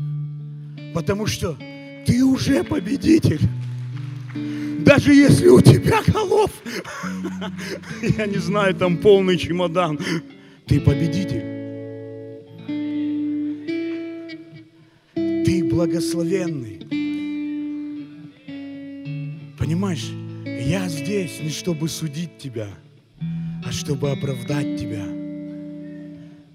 Потому 0.94 1.26
что 1.28 1.58
ты 2.06 2.24
уже 2.24 2.64
победитель. 2.64 3.40
Даже 4.82 5.14
если 5.14 5.48
у 5.48 5.62
тебя 5.62 6.02
голов, 6.08 6.52
я 8.18 8.26
не 8.26 8.38
знаю, 8.38 8.74
там 8.74 8.98
полный 8.98 9.38
чемодан, 9.38 10.00
ты 10.66 10.80
победитель. 10.80 11.44
Ты 15.46 15.64
благословенный. 15.66 16.80
Понимаешь, 19.60 20.10
я 20.46 20.88
здесь 20.90 21.40
не 21.42 21.50
чтобы 21.50 21.88
судить 21.88 22.40
тебя, 22.40 22.70
а 23.64 23.72
чтобы 23.72 24.10
оправдать 24.10 24.80
тебя. 24.80 25.06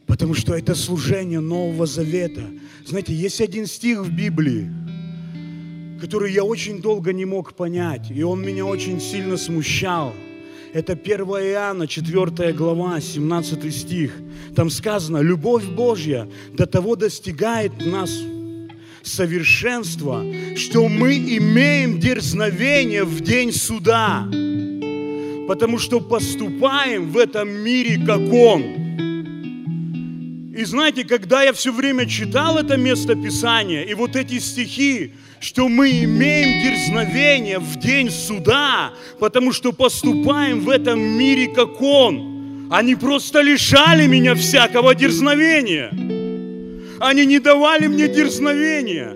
Потому 0.06 0.34
что 0.34 0.54
это 0.54 0.74
служение 0.74 1.40
Нового 1.40 1.86
Завета. 1.86 2.42
Знаете, 2.84 3.14
есть 3.14 3.40
один 3.40 3.66
стих 3.66 4.00
в 4.00 4.10
Библии, 4.12 4.68
который 6.00 6.32
я 6.32 6.44
очень 6.44 6.80
долго 6.80 7.12
не 7.12 7.24
мог 7.24 7.54
понять, 7.54 8.10
и 8.10 8.22
он 8.22 8.42
меня 8.42 8.66
очень 8.66 9.00
сильно 9.00 9.36
смущал. 9.36 10.14
Это 10.72 10.92
1 10.92 11.20
Иоанна, 11.20 11.86
4 11.86 12.52
глава, 12.52 13.00
17 13.00 13.74
стих. 13.74 14.12
Там 14.54 14.68
сказано, 14.68 15.18
любовь 15.18 15.64
Божья 15.64 16.28
до 16.52 16.66
того 16.66 16.96
достигает 16.96 17.86
нас 17.86 18.10
совершенства, 19.02 20.24
что 20.56 20.88
мы 20.88 21.16
имеем 21.16 21.98
дерзновение 21.98 23.04
в 23.04 23.20
день 23.20 23.52
суда, 23.52 24.28
потому 25.48 25.78
что 25.78 26.00
поступаем 26.00 27.10
в 27.10 27.18
этом 27.18 27.48
мире, 27.48 28.04
как 28.04 28.20
Он. 28.32 28.85
И 30.56 30.64
знаете, 30.64 31.04
когда 31.04 31.42
я 31.42 31.52
все 31.52 31.70
время 31.70 32.06
читал 32.06 32.56
это 32.56 32.78
место 32.78 33.14
Писания 33.14 33.82
и 33.82 33.92
вот 33.92 34.16
эти 34.16 34.38
стихи, 34.38 35.12
что 35.38 35.68
мы 35.68 35.90
имеем 35.90 36.62
дерзновение 36.62 37.58
в 37.58 37.76
день 37.78 38.10
суда, 38.10 38.94
потому 39.20 39.52
что 39.52 39.74
поступаем 39.74 40.60
в 40.60 40.70
этом 40.70 40.98
мире, 40.98 41.48
как 41.48 41.82
Он. 41.82 42.68
Они 42.70 42.94
просто 42.94 43.42
лишали 43.42 44.06
меня 44.06 44.34
всякого 44.34 44.94
дерзновения. 44.94 45.90
Они 47.00 47.26
не 47.26 47.38
давали 47.38 47.86
мне 47.86 48.08
дерзновения. 48.08 49.14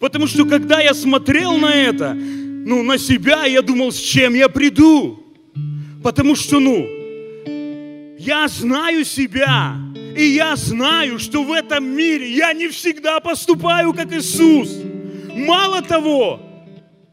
Потому 0.00 0.26
что 0.26 0.44
когда 0.46 0.80
я 0.80 0.94
смотрел 0.94 1.56
на 1.58 1.72
это, 1.72 2.12
ну, 2.12 2.82
на 2.82 2.98
себя, 2.98 3.44
я 3.44 3.62
думал, 3.62 3.92
с 3.92 3.98
чем 3.98 4.34
я 4.34 4.48
приду. 4.48 5.22
Потому 6.02 6.34
что, 6.34 6.58
ну, 6.58 6.88
я 8.18 8.48
знаю 8.48 9.04
себя, 9.04 9.76
и 10.16 10.24
я 10.24 10.56
знаю, 10.56 11.18
что 11.18 11.42
в 11.42 11.52
этом 11.52 11.84
мире 11.84 12.30
я 12.32 12.52
не 12.52 12.68
всегда 12.68 13.20
поступаю, 13.20 13.92
как 13.92 14.12
Иисус. 14.12 14.70
Мало 15.34 15.82
того, 15.82 16.40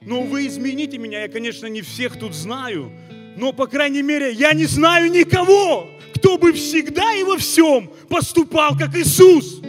ну 0.01 0.23
вы 0.23 0.47
измените 0.47 0.97
меня, 0.97 1.23
я, 1.23 1.27
конечно, 1.27 1.67
не 1.67 1.81
всех 1.81 2.17
тут 2.17 2.33
знаю, 2.33 2.91
но, 3.35 3.51
по 3.51 3.67
крайней 3.67 4.03
мере, 4.03 4.31
я 4.31 4.53
не 4.53 4.65
знаю 4.65 5.11
никого, 5.11 5.89
кто 6.15 6.37
бы 6.37 6.53
всегда 6.53 7.13
и 7.15 7.23
во 7.23 7.37
всем 7.37 7.91
поступал, 8.09 8.77
как 8.77 8.95
Иисус. 8.95 9.59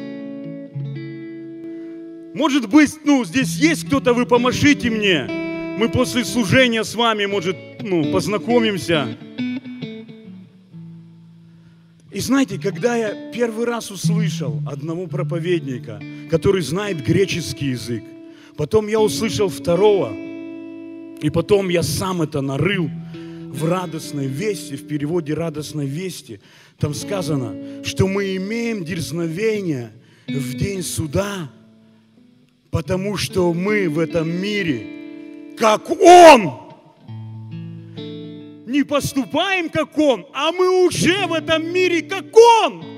Может 2.34 2.68
быть, 2.68 2.90
ну, 3.04 3.24
здесь 3.24 3.56
есть 3.56 3.86
кто-то, 3.86 4.12
вы 4.12 4.26
помашите 4.26 4.90
мне. 4.90 5.24
Мы 5.78 5.88
после 5.88 6.24
служения 6.24 6.84
с 6.84 6.94
вами, 6.94 7.26
может, 7.26 7.56
ну, 7.80 8.12
познакомимся. 8.12 9.16
И 12.14 12.20
знаете, 12.20 12.60
когда 12.60 12.94
я 12.94 13.32
первый 13.32 13.66
раз 13.66 13.90
услышал 13.90 14.62
одного 14.68 15.08
проповедника, 15.08 16.00
который 16.30 16.62
знает 16.62 17.04
греческий 17.04 17.70
язык, 17.70 18.04
потом 18.56 18.86
я 18.86 19.00
услышал 19.00 19.48
второго, 19.48 20.12
и 21.20 21.28
потом 21.30 21.68
я 21.70 21.82
сам 21.82 22.22
это 22.22 22.40
нарыл 22.40 22.88
в 23.50 23.64
радостной 23.64 24.28
вести, 24.28 24.76
в 24.76 24.86
переводе 24.86 25.34
радостной 25.34 25.86
вести, 25.86 26.40
там 26.78 26.94
сказано, 26.94 27.82
что 27.84 28.06
мы 28.06 28.36
имеем 28.36 28.84
дерзновение 28.84 29.90
в 30.28 30.54
день 30.54 30.84
суда, 30.84 31.50
потому 32.70 33.16
что 33.16 33.52
мы 33.52 33.88
в 33.88 33.98
этом 33.98 34.30
мире, 34.30 34.86
как 35.58 35.90
Он, 35.90 36.63
не 38.74 38.82
поступаем, 38.82 39.70
как 39.70 39.96
Он, 39.96 40.26
а 40.34 40.50
мы 40.50 40.84
уже 40.84 41.26
в 41.26 41.32
этом 41.32 41.64
мире, 41.72 42.02
как 42.02 42.24
Он. 42.36 42.93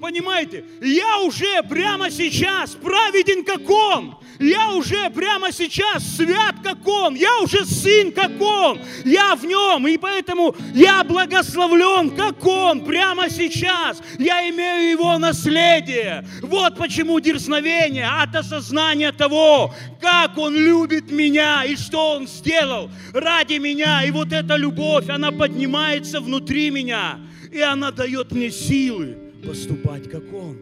Понимаете? 0.00 0.64
Я 0.80 1.20
уже 1.20 1.62
прямо 1.68 2.10
сейчас 2.10 2.70
праведен, 2.74 3.44
как 3.44 3.68
Он. 3.68 4.16
Я 4.38 4.70
уже 4.70 5.10
прямо 5.10 5.50
сейчас 5.50 6.16
свят, 6.16 6.54
как 6.62 6.86
Он. 6.86 7.16
Я 7.16 7.40
уже 7.40 7.64
сын, 7.64 8.12
как 8.12 8.40
Он. 8.40 8.80
Я 9.04 9.34
в 9.34 9.44
Нем. 9.44 9.88
И 9.88 9.96
поэтому 9.96 10.54
я 10.74 11.02
благословлен, 11.02 12.10
как 12.10 12.46
Он. 12.46 12.84
Прямо 12.84 13.28
сейчас. 13.28 14.00
Я 14.18 14.48
имею 14.50 14.92
Его 14.92 15.18
наследие. 15.18 16.24
Вот 16.42 16.76
почему 16.76 17.18
дерзновение 17.18 18.06
от 18.06 18.36
осознания 18.36 19.10
того, 19.10 19.74
как 20.00 20.38
Он 20.38 20.54
любит 20.54 21.10
меня 21.10 21.64
и 21.64 21.74
что 21.74 22.12
Он 22.12 22.28
сделал 22.28 22.90
ради 23.12 23.54
меня. 23.54 24.04
И 24.04 24.12
вот 24.12 24.32
эта 24.32 24.54
любовь, 24.54 25.08
она 25.08 25.32
поднимается 25.32 26.20
внутри 26.20 26.70
меня. 26.70 27.18
И 27.50 27.60
она 27.60 27.90
дает 27.90 28.30
мне 28.30 28.50
силы 28.50 29.27
поступать, 29.44 30.10
как 30.10 30.32
Он. 30.32 30.56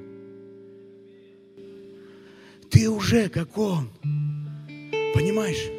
Ты 2.71 2.89
уже 2.91 3.29
как 3.29 3.57
Он. 3.59 3.89
Понимаешь? 5.15 5.71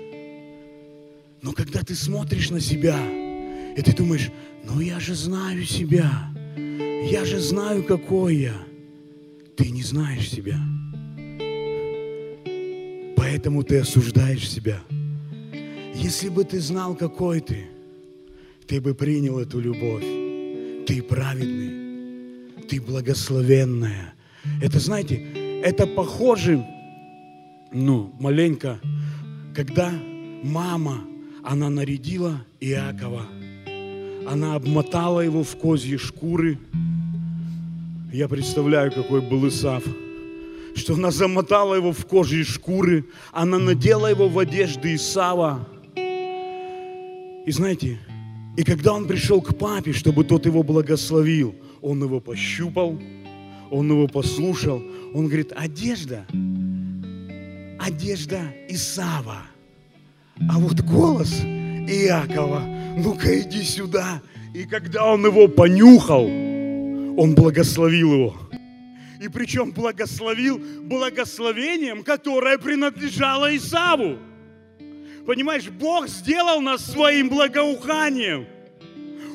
Но 1.42 1.52
когда 1.54 1.84
ты 1.84 1.96
смотришь 1.96 2.50
на 2.50 2.60
себя, 2.60 2.98
и 3.76 3.82
ты 3.82 3.94
думаешь, 3.94 4.32
ну 4.64 4.80
я 4.80 5.00
же 5.00 5.14
знаю 5.14 5.64
себя, 5.64 6.12
я 6.58 7.24
же 7.26 7.40
знаю, 7.40 7.84
какой 7.84 8.36
я. 8.36 8.56
Ты 9.56 9.70
не 9.70 9.84
знаешь 9.84 10.30
себя. 10.30 10.60
Поэтому 13.16 13.64
ты 13.64 13.80
осуждаешь 13.80 14.50
себя. 14.50 14.82
Если 15.94 16.30
бы 16.30 16.44
ты 16.44 16.60
знал, 16.60 16.96
какой 16.96 17.40
ты, 17.40 17.68
ты 18.68 18.82
бы 18.82 18.94
принял 18.94 19.40
эту 19.40 19.60
любовь. 19.60 20.04
Ты 20.86 21.02
праведный, 21.02 21.87
ты 22.68 22.82
благословенная. 22.82 24.14
Это, 24.62 24.80
знаете, 24.80 25.26
это 25.64 25.88
похоже 25.88 26.66
ну, 27.72 28.14
маленько, 28.20 28.80
когда 29.54 29.92
мама, 30.44 31.06
она 31.44 31.70
нарядила 31.70 32.42
Иакова, 32.60 33.24
она 34.28 34.56
обмотала 34.56 35.22
его 35.22 35.44
в 35.44 35.58
козьи 35.58 35.98
шкуры. 35.98 36.60
Я 38.12 38.28
представляю, 38.28 38.92
какой 38.92 39.22
был 39.22 39.48
Исав, 39.48 39.84
что 40.76 40.94
она 40.94 41.12
замотала 41.12 41.76
его 41.76 41.92
в 41.92 42.06
кожи 42.06 42.44
шкуры, 42.44 43.06
она 43.32 43.58
надела 43.58 44.08
его 44.08 44.28
в 44.30 44.40
одежды 44.40 44.96
Исава. 44.96 45.68
И 45.96 47.52
знаете, 47.52 48.00
и 48.58 48.64
когда 48.64 48.94
он 48.94 49.08
пришел 49.08 49.42
к 49.42 49.58
папе, 49.58 49.94
чтобы 49.94 50.24
тот 50.24 50.46
его 50.46 50.64
благословил, 50.64 51.56
он 51.82 52.04
его 52.04 52.20
пощупал, 52.20 53.00
он 53.70 53.90
его 53.90 54.08
послушал, 54.08 54.82
он 55.14 55.28
говорит, 55.28 55.52
одежда 55.56 56.26
одежда 57.80 58.42
Исава, 58.68 59.44
а 60.50 60.60
вот 60.60 60.82
голос 60.82 61.42
Иакова, 61.42 62.62
ну-ка 62.98 63.40
иди 63.42 63.64
сюда. 63.64 64.22
И 64.54 64.66
когда 64.66 65.06
он 65.06 65.26
его 65.26 65.48
понюхал, 65.48 66.26
он 66.26 67.36
благословил 67.36 68.14
его. 68.14 68.38
И 69.22 69.30
причем 69.30 69.72
благословил 69.72 70.60
благословением, 70.84 72.04
которое 72.04 72.58
принадлежало 72.58 73.56
Исаву. 73.56 74.18
Понимаешь, 75.26 75.70
Бог 75.70 76.08
сделал 76.08 76.62
нас 76.62 76.86
своим 76.86 77.30
благоуханием. 77.30 78.46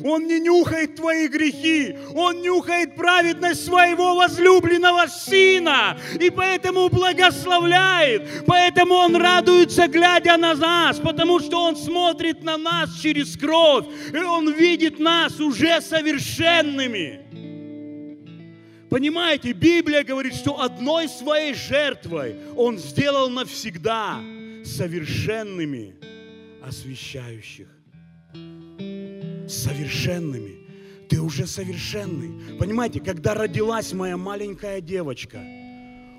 Он 0.04 0.26
не 0.26 0.40
нюхает 0.40 0.96
твои 0.96 1.28
грехи. 1.28 1.96
Он 2.14 2.40
нюхает 2.40 2.96
праведность 2.96 3.64
своего 3.64 4.14
возлюбленного 4.16 5.06
Сына. 5.06 5.98
И 6.20 6.30
поэтому 6.30 6.88
благословляет. 6.88 8.44
Поэтому 8.46 8.94
Он 8.94 9.16
радуется, 9.16 9.86
глядя 9.88 10.36
на 10.36 10.54
нас. 10.54 10.98
Потому 10.98 11.40
что 11.40 11.62
Он 11.62 11.76
смотрит 11.76 12.42
на 12.42 12.56
нас 12.56 12.94
через 13.00 13.36
кровь. 13.36 13.86
И 14.12 14.16
Он 14.16 14.52
видит 14.52 14.98
нас 14.98 15.38
уже 15.40 15.80
совершенными. 15.80 17.20
Понимаете, 18.90 19.52
Библия 19.52 20.04
говорит, 20.04 20.34
что 20.34 20.60
одной 20.60 21.08
своей 21.08 21.54
жертвой 21.54 22.36
Он 22.56 22.78
сделал 22.78 23.30
навсегда 23.30 24.20
совершенными 24.64 25.94
освящающих. 26.62 27.68
Совершенными. 29.52 30.56
Ты 31.08 31.20
уже 31.20 31.46
совершенный. 31.46 32.56
Понимаете, 32.58 33.00
когда 33.00 33.34
родилась 33.34 33.92
моя 33.92 34.16
маленькая 34.16 34.80
девочка, 34.80 35.38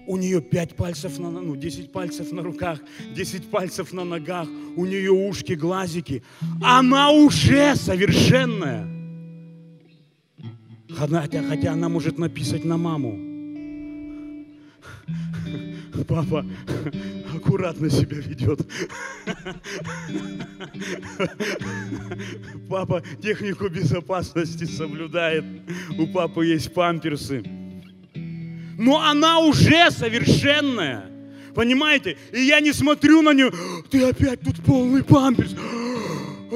у 0.06 0.17
нее 0.17 0.39
пять 0.39 0.76
пальцев 0.76 1.17
на, 1.17 1.32
ну, 1.32 1.56
десять 1.56 1.91
пальцев 1.91 2.32
на 2.32 2.43
руках, 2.43 2.80
десять 3.15 3.50
пальцев 3.50 3.91
на 3.91 4.04
ногах, 4.04 4.48
у 4.76 4.86
нее 4.86 5.12
ушки, 5.12 5.54
глазики. 5.54 6.22
Она 6.62 7.10
уже 7.10 7.76
совершенная. 7.76 8.88
Хотя, 10.89 11.41
хотя 11.41 11.74
она 11.74 11.89
может 11.89 12.19
написать 12.19 12.65
на 12.65 12.78
маму. 12.78 13.17
Папа 16.08 16.46
аккуратно 17.43 17.89
себя 17.89 18.17
ведет. 18.17 18.60
Папа 22.69 23.03
технику 23.21 23.67
безопасности 23.69 24.65
соблюдает. 24.65 25.43
У 25.97 26.08
папы 26.08 26.45
есть 26.45 26.73
памперсы. 26.73 27.43
Но 28.77 29.01
она 29.01 29.39
уже 29.39 29.91
совершенная. 29.91 31.10
Понимаете? 31.53 32.17
И 32.32 32.41
я 32.41 32.60
не 32.60 32.73
смотрю 32.73 33.21
на 33.21 33.34
нее. 33.34 33.51
Ты 33.91 34.03
опять 34.03 34.41
тут 34.41 34.63
полный 34.63 35.03
памперс. 35.03 35.56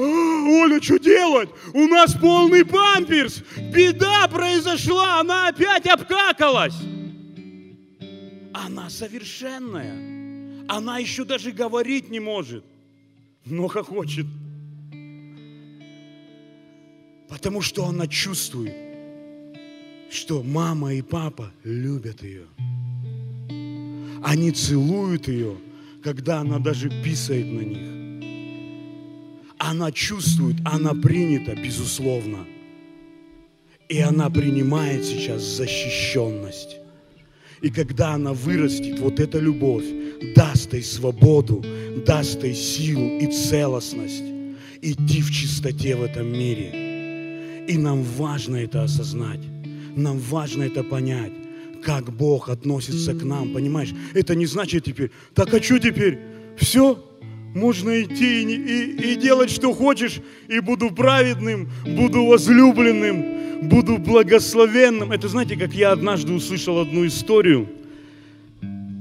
Оля, 0.00 0.80
что 0.80 0.98
делать? 0.98 1.48
У 1.74 1.86
нас 1.88 2.14
полный 2.14 2.64
памперс. 2.64 3.42
Беда 3.74 4.28
произошла, 4.28 5.20
она 5.20 5.48
опять 5.48 5.86
обкакалась. 5.86 6.76
Она 8.54 8.88
совершенная. 8.90 10.17
Она 10.68 10.98
еще 10.98 11.24
даже 11.24 11.50
говорить 11.50 12.10
не 12.10 12.20
может, 12.20 12.62
но 13.46 13.68
хохочет. 13.68 14.26
Потому 17.28 17.62
что 17.62 17.86
она 17.86 18.06
чувствует, 18.06 18.74
что 20.10 20.42
мама 20.42 20.94
и 20.94 21.00
папа 21.00 21.50
любят 21.64 22.22
ее. 22.22 22.46
Они 24.22 24.50
целуют 24.50 25.28
ее, 25.28 25.56
когда 26.02 26.40
она 26.40 26.58
даже 26.58 26.90
писает 27.02 27.46
на 27.46 27.60
них. 27.60 27.98
Она 29.58 29.90
чувствует, 29.90 30.56
она 30.66 30.92
принята, 30.92 31.54
безусловно. 31.54 32.46
И 33.88 34.00
она 34.00 34.28
принимает 34.28 35.04
сейчас 35.04 35.42
защищенность. 35.42 36.76
И 37.62 37.70
когда 37.70 38.12
она 38.12 38.34
вырастет, 38.34 38.98
вот 38.98 39.18
эта 39.18 39.38
любовь 39.38 39.84
даст 40.34 40.72
ей 40.72 40.82
свободу, 40.82 41.64
даст 42.06 42.42
ей 42.44 42.54
силу 42.54 43.18
и 43.18 43.26
целостность 43.26 44.24
идти 44.82 45.22
в 45.22 45.30
чистоте 45.30 45.96
в 45.96 46.02
этом 46.02 46.32
мире. 46.32 47.64
И 47.68 47.76
нам 47.76 48.02
важно 48.02 48.56
это 48.56 48.84
осознать. 48.84 49.40
Нам 49.96 50.18
важно 50.18 50.62
это 50.62 50.84
понять, 50.84 51.32
как 51.82 52.12
Бог 52.12 52.48
относится 52.48 53.14
к 53.14 53.22
нам, 53.24 53.52
понимаешь? 53.52 53.92
Это 54.14 54.34
не 54.34 54.46
значит 54.46 54.84
теперь, 54.84 55.10
так 55.34 55.52
а 55.52 55.60
теперь? 55.60 56.18
Все, 56.56 57.02
можно 57.54 58.02
идти 58.02 58.42
и, 58.42 58.46
и, 58.46 59.12
и 59.12 59.16
делать, 59.16 59.50
что 59.50 59.72
хочешь, 59.72 60.20
и 60.48 60.60
буду 60.60 60.90
праведным, 60.90 61.68
буду 61.84 62.24
возлюбленным, 62.24 63.68
буду 63.68 63.98
благословенным. 63.98 65.12
Это 65.12 65.28
знаете, 65.28 65.56
как 65.56 65.72
я 65.72 65.92
однажды 65.92 66.32
услышал 66.32 66.78
одну 66.78 67.06
историю. 67.06 67.68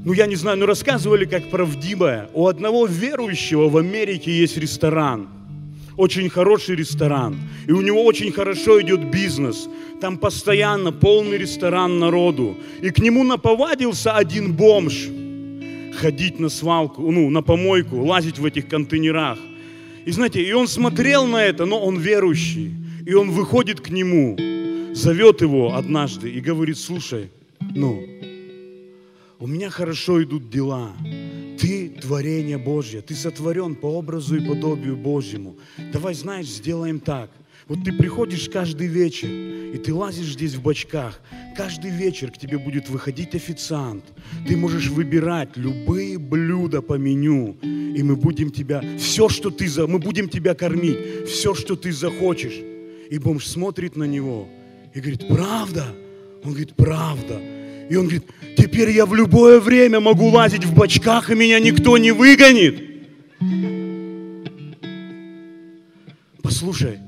Ну, 0.08 0.14
я 0.14 0.26
не 0.26 0.38
знаю, 0.38 0.58
но 0.58 0.66
рассказывали 0.66 1.26
как 1.26 1.50
правдивая. 1.50 2.30
У 2.34 2.48
одного 2.48 2.86
верующего 2.86 3.68
в 3.68 3.76
Америке 3.76 4.32
есть 4.32 4.56
ресторан. 4.56 5.28
Очень 5.98 6.30
хороший 6.30 6.78
ресторан. 6.78 7.36
И 7.68 7.74
у 7.74 7.82
него 7.82 8.06
очень 8.06 8.32
хорошо 8.32 8.82
идет 8.82 9.12
бизнес. 9.12 9.68
Там 10.00 10.18
постоянно 10.18 10.94
полный 10.94 11.38
ресторан 11.38 12.00
народу. 12.00 12.56
И 12.82 12.90
к 12.90 13.00
нему 13.00 13.26
наповадился 13.26 14.14
один 14.14 14.54
бомж– 14.54 15.10
ходить 16.00 16.40
на 16.40 16.48
свалку, 16.48 17.12
ну, 17.12 17.30
на 17.30 17.42
помойку, 17.42 17.98
лазить 17.98 18.40
в 18.40 18.46
этих 18.46 18.70
контейнерах. 18.70 19.38
И 20.06 20.12
знаете, 20.12 20.42
и 20.42 20.54
он 20.54 20.70
смотрел 20.70 21.26
на 21.26 21.44
это, 21.44 21.66
но 21.66 21.84
он 21.84 22.00
верующий. 22.00 22.72
И 23.06 23.14
он 23.14 23.32
выходит 23.32 23.82
к 23.82 23.90
нему, 23.90 24.38
зовет 24.94 25.42
его 25.42 25.76
однажды 25.76 26.32
и 26.32 26.40
говорит, 26.40 26.78
слушай, 26.78 27.30
ну, 27.76 28.02
у 29.40 29.48
меня 29.48 29.70
хорошо 29.70 30.24
идут 30.24 30.50
дела. 30.50 30.94
Ты 31.60 31.90
творение 31.90 32.58
Божье, 32.58 33.02
ты 33.02 33.16
сотворен 33.16 33.76
по 33.76 33.88
образу 33.88 34.36
и 34.36 34.46
подобию 34.46 34.96
Божьему. 34.98 35.58
Давай, 35.92 36.14
знаешь, 36.14 36.48
сделаем 36.48 37.00
так– 37.00 37.32
вот 37.68 37.84
ты 37.84 37.92
приходишь 37.92 38.48
каждый 38.48 38.88
вечер, 38.88 39.28
и 39.28 39.78
ты 39.78 39.94
лазишь 39.94 40.34
здесь 40.34 40.54
в 40.54 40.62
бочках. 40.62 41.20
Каждый 41.56 41.92
вечер 41.92 42.32
к 42.32 42.38
тебе 42.38 42.58
будет 42.58 42.88
выходить 42.88 43.36
официант. 43.36 44.06
Ты 44.48 44.56
можешь 44.56 44.88
выбирать 44.88 45.58
любые 45.58 46.18
блюда 46.18 46.82
по 46.82 46.94
меню, 46.94 47.58
и 47.62 48.02
мы 48.04 48.16
будем 48.16 48.52
тебя, 48.52 48.82
все, 48.98 49.28
что 49.28 49.50
ты, 49.50 49.68
за, 49.68 49.86
мы 49.86 50.00
будем 50.00 50.30
тебя 50.30 50.54
кормить, 50.54 51.28
все, 51.28 51.54
что 51.54 51.76
ты 51.76 51.92
захочешь. 51.92 52.58
И 53.10 53.18
бомж 53.20 53.46
смотрит 53.46 53.98
на 53.98 54.06
него 54.06 54.48
и 54.94 55.02
говорит, 55.02 55.28
правда? 55.28 55.94
Он 56.46 56.52
говорит, 56.52 56.74
правда. 56.76 57.42
И 57.90 57.96
он 57.96 58.04
говорит, 58.04 58.26
теперь 58.58 58.92
я 58.92 59.06
в 59.06 59.14
любое 59.16 59.60
время 59.60 60.00
могу 60.00 60.28
лазить 60.28 60.66
в 60.66 60.74
бочках, 60.74 61.30
и 61.30 61.36
меня 61.36 61.60
никто 61.60 61.98
не 61.98 62.12
выгонит. 62.12 62.84
Послушай, 66.42 67.00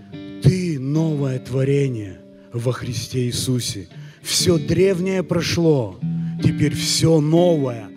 ты 0.42 0.80
новое 0.80 1.40
творение 1.40 2.22
во 2.54 2.72
Христе 2.72 3.26
Иисусе. 3.26 3.90
Все 4.22 4.58
древнее 4.58 5.24
прошло, 5.24 6.00
теперь 6.44 6.76
все 6.76 7.20
новое 7.20 7.90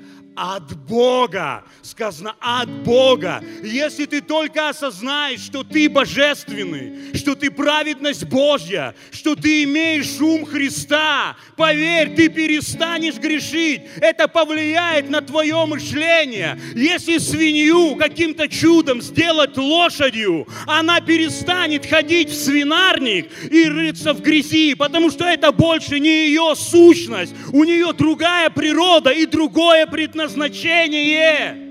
от 0.43 0.75
Бога. 0.89 1.63
Сказано 1.83 2.35
от 2.41 2.69
Бога. 2.83 3.45
Если 3.63 4.07
ты 4.07 4.21
только 4.21 4.71
осознаешь, 4.71 5.39
что 5.39 5.63
ты 5.63 5.89
божественный, 5.89 7.17
что 7.17 7.37
ты 7.37 7.49
праведность 7.49 8.25
Божья, 8.25 8.97
что 9.13 9.37
ты 9.37 9.63
имеешь 9.63 10.21
ум 10.21 10.45
Христа, 10.45 11.37
поверь, 11.57 12.17
ты 12.17 12.29
перестанешь 12.29 13.19
грешить. 13.19 13.83
Это 14.01 14.27
повлияет 14.27 15.09
на 15.11 15.21
твое 15.21 15.65
мышление. 15.65 16.61
Если 16.75 17.19
свинью 17.19 17.95
каким-то 17.95 18.49
чудом 18.49 19.01
сделать 19.01 19.57
лошадью, 19.57 20.49
она 20.67 21.01
перестанет 21.01 21.87
ходить 21.87 22.31
в 22.31 22.45
свинарник 22.45 23.31
и 23.49 23.67
рыться 23.67 24.13
в 24.13 24.21
грязи, 24.21 24.75
потому 24.75 25.13
что 25.13 25.25
это 25.25 25.53
больше 25.53 26.01
не 26.01 26.27
ее 26.27 26.55
сущность. 26.57 27.33
У 27.53 27.63
нее 27.63 27.93
другая 27.93 28.51
природа 28.51 29.11
и 29.11 29.25
другое 29.25 29.87
предназначение 29.87 30.32
предназначение. 30.33 31.71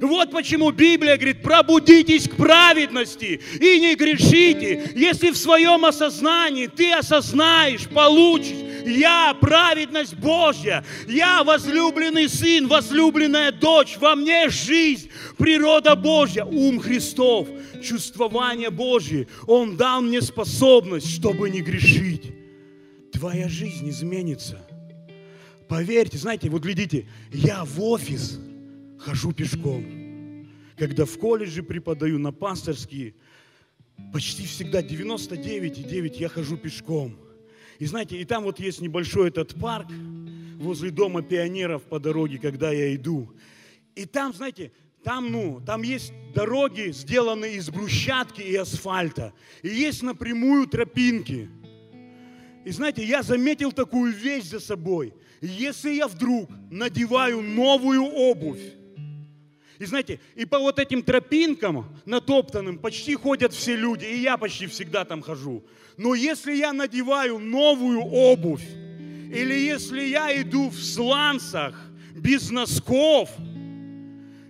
Вот 0.00 0.30
почему 0.32 0.70
Библия 0.72 1.16
говорит, 1.16 1.42
пробудитесь 1.42 2.28
к 2.28 2.36
праведности 2.36 3.40
и 3.60 3.80
не 3.80 3.94
грешите. 3.94 4.90
Если 4.96 5.30
в 5.30 5.36
своем 5.36 5.84
осознании 5.84 6.66
ты 6.66 6.92
осознаешь, 6.92 7.88
получишь, 7.88 8.56
я 8.84 9.32
праведность 9.40 10.14
Божья, 10.16 10.84
я 11.06 11.44
возлюбленный 11.44 12.28
сын, 12.28 12.66
возлюбленная 12.66 13.52
дочь, 13.52 13.96
во 13.98 14.16
мне 14.16 14.48
жизнь, 14.48 15.08
природа 15.38 15.94
Божья, 15.94 16.44
ум 16.44 16.80
Христов, 16.80 17.46
чувствование 17.80 18.70
Божье. 18.70 19.28
Он 19.46 19.76
дал 19.76 20.00
мне 20.00 20.20
способность, 20.20 21.14
чтобы 21.14 21.48
не 21.48 21.60
грешить. 21.60 22.32
Твоя 23.12 23.48
жизнь 23.48 23.88
изменится– 23.88 24.66
Поверьте, 25.72 26.18
знаете, 26.18 26.50
вот 26.50 26.60
глядите, 26.60 27.06
я 27.32 27.64
в 27.64 27.80
офис 27.80 28.38
хожу 28.98 29.32
пешком. 29.32 30.46
Когда 30.76 31.06
в 31.06 31.18
колледже 31.18 31.62
преподаю 31.62 32.18
на 32.18 32.30
пасторские, 32.30 33.14
почти 34.12 34.44
всегда 34.44 34.82
99,9 34.82 36.18
я 36.18 36.28
хожу 36.28 36.58
пешком. 36.58 37.16
И 37.78 37.86
знаете, 37.86 38.20
и 38.20 38.26
там 38.26 38.44
вот 38.44 38.60
есть 38.60 38.82
небольшой 38.82 39.28
этот 39.28 39.54
парк 39.54 39.86
возле 40.58 40.90
дома 40.90 41.22
пионеров 41.22 41.84
по 41.84 41.98
дороге, 41.98 42.38
когда 42.38 42.70
я 42.70 42.94
иду. 42.94 43.34
И 43.94 44.04
там, 44.04 44.34
знаете, 44.34 44.72
там, 45.02 45.32
ну, 45.32 45.62
там 45.64 45.80
есть 45.80 46.12
дороги, 46.34 46.92
сделанные 46.92 47.56
из 47.56 47.70
брусчатки 47.70 48.42
и 48.42 48.54
асфальта. 48.56 49.32
И 49.62 49.68
есть 49.68 50.02
напрямую 50.02 50.66
тропинки. 50.66 51.48
И 52.64 52.70
знаете, 52.70 53.04
я 53.04 53.22
заметил 53.22 53.72
такую 53.72 54.12
вещь 54.12 54.44
за 54.44 54.60
собой. 54.60 55.14
Если 55.40 55.94
я 55.94 56.06
вдруг 56.06 56.48
надеваю 56.70 57.42
новую 57.42 58.04
обувь, 58.04 58.62
и 59.78 59.84
знаете, 59.84 60.20
и 60.36 60.44
по 60.44 60.60
вот 60.60 60.78
этим 60.78 61.02
тропинкам 61.02 61.86
натоптанным 62.04 62.78
почти 62.78 63.16
ходят 63.16 63.52
все 63.52 63.74
люди, 63.74 64.04
и 64.04 64.20
я 64.20 64.36
почти 64.36 64.66
всегда 64.68 65.04
там 65.04 65.22
хожу. 65.22 65.64
Но 65.96 66.14
если 66.14 66.54
я 66.54 66.72
надеваю 66.72 67.38
новую 67.40 68.00
обувь, 68.00 68.64
или 68.64 69.54
если 69.54 70.02
я 70.02 70.40
иду 70.40 70.68
в 70.68 70.78
сланцах 70.78 71.74
без 72.14 72.50
носков– 72.50 73.30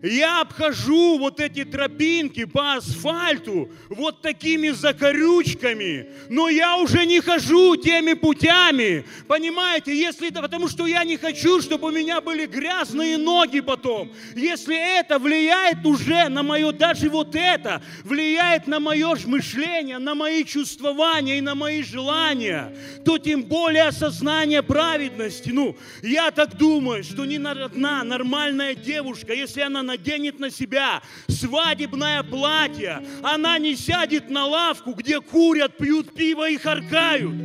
я 0.03 0.41
обхожу 0.41 1.19
вот 1.19 1.38
эти 1.41 1.65
тропинки 1.65 2.45
по 2.45 2.75
асфальту 2.75 3.71
вот 3.88 4.21
такими 4.21 4.71
закорючками, 4.71 6.09
но 6.29 6.49
я 6.49 6.77
уже 6.77 7.07
не 7.07 7.21
хожу 7.21 7.77
теми 7.77 8.15
путями, 8.15 9.05
понимаете, 9.29 9.97
если 9.97 10.29
это 10.29 10.43
потому, 10.43 10.69
что 10.69 10.87
я 10.87 11.05
не 11.05 11.17
хочу, 11.17 11.61
чтобы 11.62 11.88
у 11.88 11.91
меня 11.91 12.21
были 12.21 12.47
грязные 12.47 13.17
ноги 13.17 13.61
потом. 13.61 14.12
Если 14.35 14.77
это 14.77 15.19
влияет 15.19 15.87
уже 15.87 16.29
на 16.29 16.43
мое, 16.43 16.73
даже 16.73 17.09
вот 17.09 17.35
это 17.35 17.83
влияет 18.03 18.67
на 18.67 18.81
мое 18.81 19.17
мышление, 19.27 19.99
на 19.99 20.15
мои 20.15 20.45
чувствования 20.45 21.38
и 21.38 21.41
на 21.41 21.55
мои 21.55 21.83
желания, 21.83 22.75
то 23.05 23.19
тем 23.19 23.43
более 23.45 23.85
осознание 23.85 24.62
праведности. 24.62 25.51
Ну, 25.51 25.77
я 26.03 26.31
так 26.31 26.57
думаю, 26.57 27.05
что 27.05 27.25
ни 27.25 27.37
одна 27.37 28.03
нормальная 28.05 28.75
девушка, 28.75 29.33
если 29.33 29.61
она 29.61 29.83
наденет 29.93 30.39
на 30.39 30.51
себя 30.51 31.03
свадебное 31.29 32.23
платье, 32.23 33.03
она 33.23 33.59
не 33.59 33.77
сядет 33.77 34.31
на 34.31 34.47
лавку, 34.47 34.95
где 34.95 35.21
курят, 35.21 35.77
пьют 35.77 36.15
пиво 36.15 36.49
и 36.49 36.57
харкают. 36.57 37.37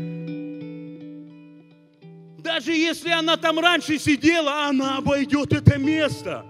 Даже 2.42 2.72
если 2.72 3.10
она 3.10 3.36
там 3.36 3.60
раньше 3.60 4.00
сидела, 4.00 4.68
она 4.68 4.98
обойдет 4.98 5.52
это 5.52 5.78
место. 5.78 6.46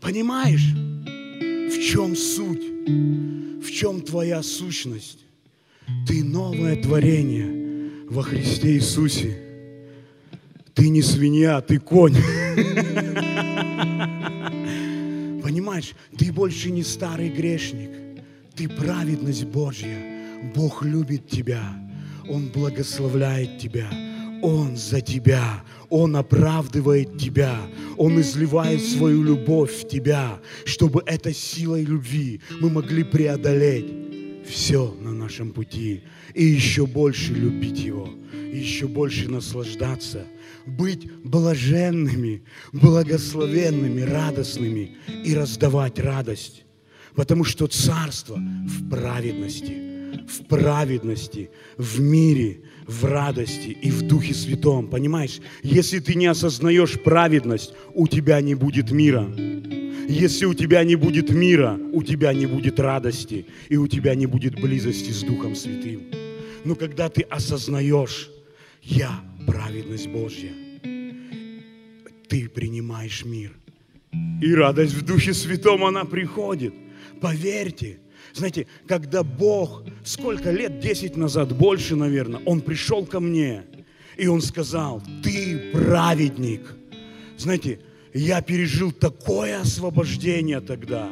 Понимаешь, 0.00 0.66
в 0.74 1.80
чем 1.80 2.16
суть? 2.16 2.64
В 3.64 3.70
чем 3.70 4.00
твоя 4.00 4.42
сущность? 4.42 5.20
Ты 6.08 6.24
новое 6.24 6.82
творение 6.82 8.08
во 8.08 8.22
Христе 8.22 8.74
Иисусе. 8.74 9.45
Ты 10.76 10.90
не 10.90 11.00
свинья, 11.00 11.60
ты 11.62 11.78
конь. 11.78 12.14
Понимаешь, 15.42 15.94
ты 16.18 16.30
больше 16.30 16.70
не 16.70 16.82
старый 16.82 17.30
грешник. 17.30 17.90
Ты 18.54 18.68
праведность 18.68 19.46
Божья. 19.46 19.96
Бог 20.54 20.84
любит 20.84 21.28
тебя. 21.28 21.62
Он 22.28 22.48
благословляет 22.48 23.58
тебя. 23.58 23.88
Он 24.42 24.76
за 24.76 25.00
тебя. 25.00 25.64
Он 25.88 26.14
оправдывает 26.14 27.16
тебя. 27.16 27.56
Он 27.96 28.20
изливает 28.20 28.82
свою 28.82 29.22
любовь 29.22 29.72
в 29.72 29.88
тебя, 29.88 30.38
чтобы 30.66 31.02
этой 31.06 31.32
силой 31.32 31.84
любви 31.84 32.42
мы 32.60 32.68
могли 32.68 33.02
преодолеть 33.02 34.05
все 34.46 34.94
на 35.00 35.12
нашем 35.12 35.50
пути 35.50 36.02
и 36.34 36.44
еще 36.44 36.86
больше 36.86 37.32
любить 37.32 37.78
Его, 37.80 38.08
и 38.32 38.58
еще 38.58 38.86
больше 38.86 39.28
наслаждаться– 39.28 40.26
быть 40.66 41.10
блаженными, 41.22 42.42
благословенными, 42.72 44.00
радостными 44.02 44.96
и 45.24 45.34
раздавать 45.34 45.98
радость. 45.98 46.64
Потому 47.14 47.44
что 47.44 47.66
царство 47.66 48.36
в 48.36 48.90
праведности, 48.90 49.95
в 50.28 50.46
праведности, 50.46 51.50
в 51.76 52.00
мире, 52.00 52.60
в 52.86 53.04
радости 53.04 53.76
и 53.82 53.90
в 53.90 54.02
Духе 54.02 54.34
Святом. 54.34 54.88
Понимаешь, 54.88 55.40
если 55.62 55.98
ты 55.98 56.14
не 56.14 56.26
осознаешь 56.26 57.00
праведность, 57.00 57.72
у 57.94 58.06
тебя 58.08 58.40
не 58.40 58.54
будет 58.54 58.90
мира. 58.90 59.26
Если 60.08 60.44
у 60.44 60.54
тебя 60.54 60.84
не 60.84 60.94
будет 60.94 61.30
мира, 61.30 61.78
у 61.92 62.02
тебя 62.02 62.32
не 62.32 62.46
будет 62.46 62.78
радости, 62.78 63.46
и 63.68 63.76
у 63.76 63.88
тебя 63.88 64.14
не 64.14 64.26
будет 64.26 64.60
близости 64.60 65.10
с 65.10 65.22
Духом 65.22 65.56
Святым. 65.56 66.02
Но 66.64 66.76
когда 66.76 67.08
ты 67.08 67.22
осознаешь, 67.22 68.30
я 68.82 69.20
праведность 69.46 70.08
Божья. 70.08 70.52
Ты 72.28 72.48
принимаешь 72.48 73.24
мир. 73.24 73.52
И 74.42 74.54
радость 74.54 74.94
в 74.94 75.04
Духе 75.04 75.34
Святом, 75.34 75.84
она 75.84 76.04
приходит. 76.04 76.74
Поверьте, 77.20 77.98
знаете, 78.36 78.66
когда 78.86 79.22
Бог, 79.22 79.82
сколько 80.04 80.50
лет, 80.50 80.80
10 80.80 81.16
назад, 81.16 81.56
больше, 81.56 81.96
наверное, 81.96 82.40
Он 82.44 82.60
пришел 82.60 83.06
ко 83.06 83.20
мне, 83.20 83.62
и 84.16 84.26
Он 84.26 84.40
сказал, 84.40 85.02
ты 85.22 85.70
праведник. 85.72 86.74
Знаете, 87.38 87.80
я 88.12 88.42
пережил 88.42 88.92
такое 88.92 89.60
освобождение 89.60 90.60
тогда. 90.60 91.08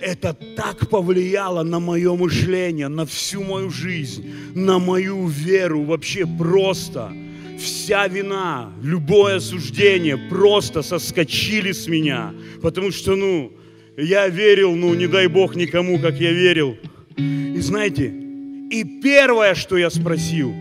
Это 0.00 0.34
так 0.56 0.88
повлияло 0.88 1.62
на 1.62 1.78
мое 1.78 2.14
мышление, 2.14 2.88
на 2.88 3.06
всю 3.06 3.42
мою 3.42 3.70
жизнь, 3.70 4.32
на 4.54 4.78
мою 4.78 5.26
веру 5.26 5.84
вообще 5.84 6.26
просто– 6.26 7.12
вся 7.62 8.08
вина, 8.08 8.72
любое 8.82 9.36
осуждение 9.36 10.16
просто 10.16 10.82
соскочили 10.82 11.72
с 11.72 11.86
меня, 11.86 12.34
потому 12.60 12.90
что, 12.90 13.14
ну, 13.14 13.52
я 13.96 14.28
верил, 14.28 14.74
ну, 14.74 14.94
не 14.94 15.06
дай 15.06 15.26
Бог 15.26 15.54
никому, 15.56 15.98
как 15.98 16.20
я 16.20 16.32
верил. 16.32 16.76
И 17.16 17.60
знаете, 17.60 18.12
и 18.70 18.84
первое, 19.02 19.54
что 19.54 19.76
я 19.76 19.90
спросил, 19.90 20.54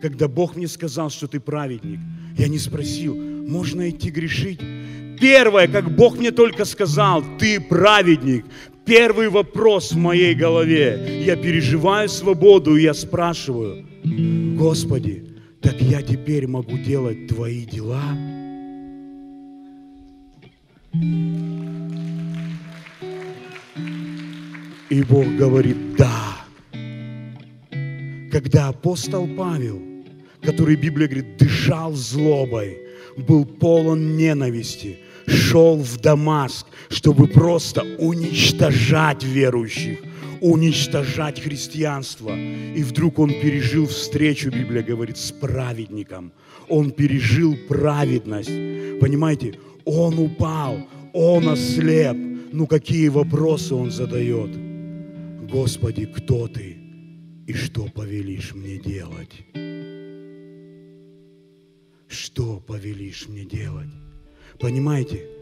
когда 0.00 0.28
Бог 0.28 0.56
мне 0.56 0.68
сказал, 0.68 1.10
что 1.10 1.26
ты 1.26 1.40
праведник, 1.40 1.98
я 2.36 2.48
не 2.48 2.58
спросил, 2.58 3.16
можно 3.16 3.90
идти 3.90 4.10
грешить? 4.10 4.60
Первое, 5.20 5.66
как 5.66 5.94
Бог 5.96 6.16
мне 6.16 6.30
только 6.30 6.64
сказал, 6.64 7.24
ты 7.38 7.60
праведник. 7.60 8.44
Первый 8.84 9.28
вопрос 9.28 9.92
в 9.92 9.96
моей 9.96 10.34
голове. 10.34 11.22
Я 11.26 11.36
переживаю 11.36 12.08
свободу, 12.08 12.76
и 12.76 12.82
я 12.82 12.94
спрашиваю, 12.94 13.84
Господи, 14.56 15.24
так 15.60 15.80
я 15.80 16.02
теперь 16.02 16.46
могу 16.46 16.78
делать 16.78 17.26
твои 17.26 17.64
дела. 17.64 18.16
И 24.90 25.02
Бог 25.02 25.26
говорит, 25.36 25.96
да. 25.96 26.38
Когда 28.32 28.68
апостол 28.68 29.28
Павел, 29.36 29.80
который 30.42 30.76
Библия 30.76 31.08
говорит, 31.08 31.36
дышал 31.36 31.92
злобой, 31.92 32.78
был 33.16 33.44
полон 33.44 34.16
ненависти, 34.16 34.98
шел 35.26 35.76
в 35.76 36.00
Дамаск, 36.00 36.66
чтобы 36.88 37.26
просто 37.26 37.82
уничтожать 37.98 39.22
верующих, 39.24 39.98
уничтожать 40.40 41.40
христианство. 41.40 42.34
И 42.34 42.82
вдруг 42.82 43.18
он 43.18 43.30
пережил 43.30 43.86
встречу, 43.86 44.50
Библия 44.50 44.82
говорит, 44.82 45.18
с 45.18 45.32
праведником. 45.32 46.32
Он 46.68 46.92
пережил 46.92 47.56
праведность. 47.68 49.00
Понимаете, 49.00 49.54
он 49.84 50.18
упал, 50.18 50.78
он 51.12 51.48
ослеп. 51.48 52.16
Ну 52.52 52.66
какие 52.66 53.08
вопросы 53.08 53.74
он 53.74 53.90
задает? 53.90 54.67
Господи, 55.50 56.04
кто 56.04 56.46
ты 56.46 56.76
и 57.46 57.54
что 57.54 57.86
повелишь 57.86 58.54
мне 58.54 58.76
делать? 58.76 59.46
Что 62.06 62.60
повелишь 62.60 63.26
мне 63.28 63.46
делать? 63.46 63.88
Понимаете? 64.60 65.37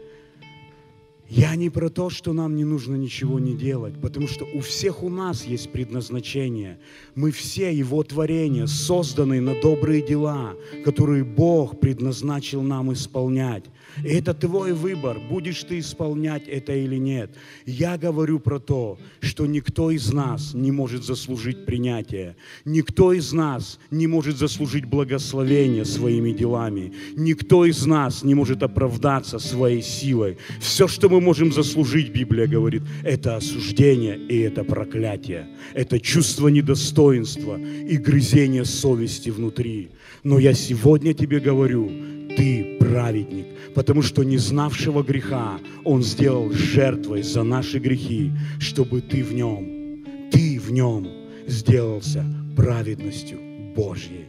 Я 1.29 1.55
не 1.55 1.69
про 1.69 1.89
то, 1.89 2.09
что 2.09 2.31
нам 2.31 2.55
не 2.55 2.63
нужно 2.63 2.95
ничего 2.95 3.37
не 3.37 3.53
делать, 3.53 3.99
потому 4.01 4.27
что 4.27 4.45
у 4.45 4.61
всех 4.61 5.03
у 5.03 5.09
нас 5.09 5.43
есть 5.45 5.71
предназначение. 5.71 6.79
Мы 7.15 7.31
все 7.31 7.73
Его 7.73 8.01
творения, 8.03 8.65
созданные 8.65 9.41
на 9.41 9.59
добрые 9.59 10.01
дела, 10.01 10.53
которые 10.85 11.25
Бог 11.25 11.81
предназначил 11.81 12.61
нам 12.61 12.93
исполнять. 12.93 13.65
И 14.03 14.09
это 14.09 14.33
твой 14.33 14.73
выбор, 14.73 15.17
будешь 15.29 15.63
ты 15.63 15.79
исполнять 15.79 16.47
это 16.47 16.73
или 16.73 16.97
нет. 16.97 17.31
Я 17.65 17.97
говорю 17.97 18.39
про 18.39 18.59
то, 18.59 18.97
что 19.19 19.45
никто 19.45 19.91
из 19.91 20.13
нас 20.13 20.53
не 20.53 20.71
может 20.71 21.03
заслужить 21.03 21.65
принятие. 21.65 22.35
Никто 22.63 23.11
из 23.11 23.33
нас 23.33 23.79
не 23.91 24.07
может 24.07 24.37
заслужить 24.37 24.85
благословение 24.85 25.83
своими 25.83 26.31
делами. 26.31 26.93
Никто 27.15 27.65
из 27.65 27.85
нас 27.85 28.23
не 28.23 28.35
может 28.35 28.63
оправдаться 28.63 29.39
своей 29.39 29.81
силой. 29.81 30.37
Все, 30.59 30.87
что 30.87 31.09
мы 31.09 31.16
можем 31.19 31.51
заслужить, 31.51 32.11
Библия 32.11 32.47
говорит, 32.47 32.83
это 33.03 33.35
осуждение 33.35 34.17
и 34.17 34.39
это 34.39 34.63
проклятие. 34.63 35.47
Это 35.73 35.99
чувство 35.99 36.47
недостоинства 36.47 37.59
и 37.59 37.97
грызение 37.97 38.65
совести 38.65 39.29
внутри. 39.29 39.89
Но 40.23 40.39
я 40.39 40.53
сегодня 40.53 41.13
тебе 41.13 41.39
говорю, 41.39 41.91
ты 42.35 42.77
праведник, 42.79 43.45
потому 43.73 44.01
что 44.01 44.23
не 44.23 44.37
знавшего 44.37 45.03
греха 45.03 45.59
Он 45.83 46.03
сделал 46.03 46.51
жертвой 46.51 47.23
за 47.23 47.43
наши 47.43 47.79
грехи, 47.79 48.31
чтобы 48.59 49.01
ты 49.01 49.23
в 49.23 49.33
нем, 49.33 50.03
ты 50.31 50.59
в 50.59 50.71
нем 50.71 51.07
сделался 51.47 52.25
праведностью 52.55 53.39
Божьей. 53.75 54.25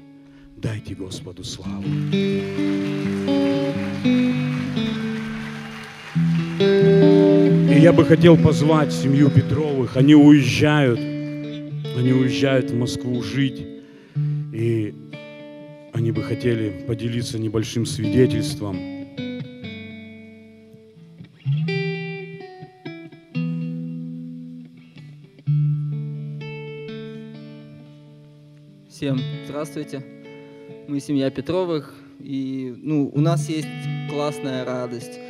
Дайте 0.57 0.94
Господу 0.94 1.44
славу. 1.44 1.85
Я 7.78 7.92
бы 7.92 8.04
хотел 8.04 8.36
позвать 8.36 8.92
семью 8.92 9.30
Петровых. 9.30 9.96
Они 9.96 10.12
уезжают, 10.12 10.98
они 10.98 12.12
уезжают 12.12 12.72
в 12.72 12.76
Москву 12.76 13.22
жить. 13.22 13.64
И 14.52 14.92
они 15.92 16.10
бы 16.10 16.24
хотели 16.24 16.84
поделиться 16.88 17.38
небольшим 17.38 17.86
свидетельством. 17.86 18.76
Всем 28.90 29.20
здравствуйте. 29.46 30.04
Мы 30.88 30.98
семья 30.98 31.30
Петровых, 31.30 31.94
и 32.18 32.74
ну, 32.76 33.08
у 33.14 33.20
нас 33.20 33.48
есть 33.48 33.68
классная 34.10 34.64
радость. 34.64 35.27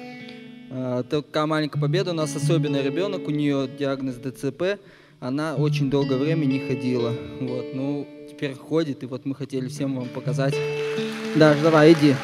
А, 0.71 1.03
такая 1.03 1.47
маленькая 1.47 1.81
победа, 1.81 2.11
у 2.11 2.15
нас 2.15 2.35
особенный 2.37 2.83
ребенок, 2.83 3.27
у 3.27 3.31
нее 3.31 3.69
диагноз 3.79 4.17
ДЦП, 4.17 4.79
она 5.21 5.55
очень 5.57 5.91
долгое 5.91 6.19
время 6.19 6.45
не 6.45 6.61
ходила. 6.61 7.13
Вот, 7.41 7.67
ну, 7.75 8.07
теперь 8.31 8.55
ходит, 8.55 9.03
и 9.03 9.07
вот 9.07 9.25
мы 9.25 9.35
хотели 9.35 9.69
всем 9.69 9.97
вам 9.97 10.09
показать. 10.09 10.55
Да, 11.37 11.55
давай, 11.63 11.93
иди. 11.93 12.15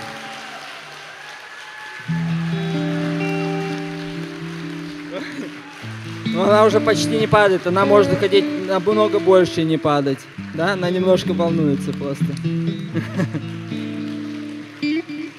Но 6.26 6.42
ну, 6.42 6.48
она 6.50 6.64
уже 6.64 6.80
почти 6.80 7.16
не 7.16 7.28
падает, 7.28 7.66
она 7.66 7.86
может 7.86 8.18
ходить 8.18 8.44
намного 8.66 9.20
больше 9.20 9.62
и 9.62 9.64
не 9.64 9.78
падать. 9.78 10.18
Да, 10.54 10.72
она 10.72 10.90
немножко 10.90 11.32
волнуется 11.32 11.92
просто. 11.92 12.26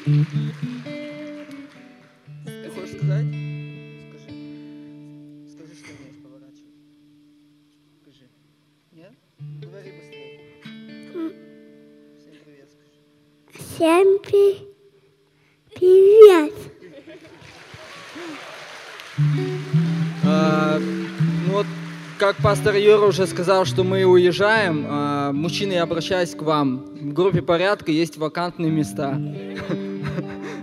Всем 13.86 14.18
привет. 15.76 16.54
А, 20.26 20.80
ну 20.80 21.54
вот, 21.54 21.68
как 22.18 22.36
пастор 22.38 22.74
Юра 22.78 23.06
уже 23.06 23.28
сказал, 23.28 23.66
что 23.66 23.84
мы 23.84 24.04
уезжаем, 24.06 24.88
а, 24.90 25.32
мужчины, 25.34 25.74
я 25.74 25.84
обращаюсь 25.84 26.34
к 26.34 26.42
вам. 26.42 26.78
В 27.00 27.14
группе 27.14 27.44
порядка 27.44 27.92
есть 27.92 28.18
вакантные 28.18 28.72
места. 28.72 29.22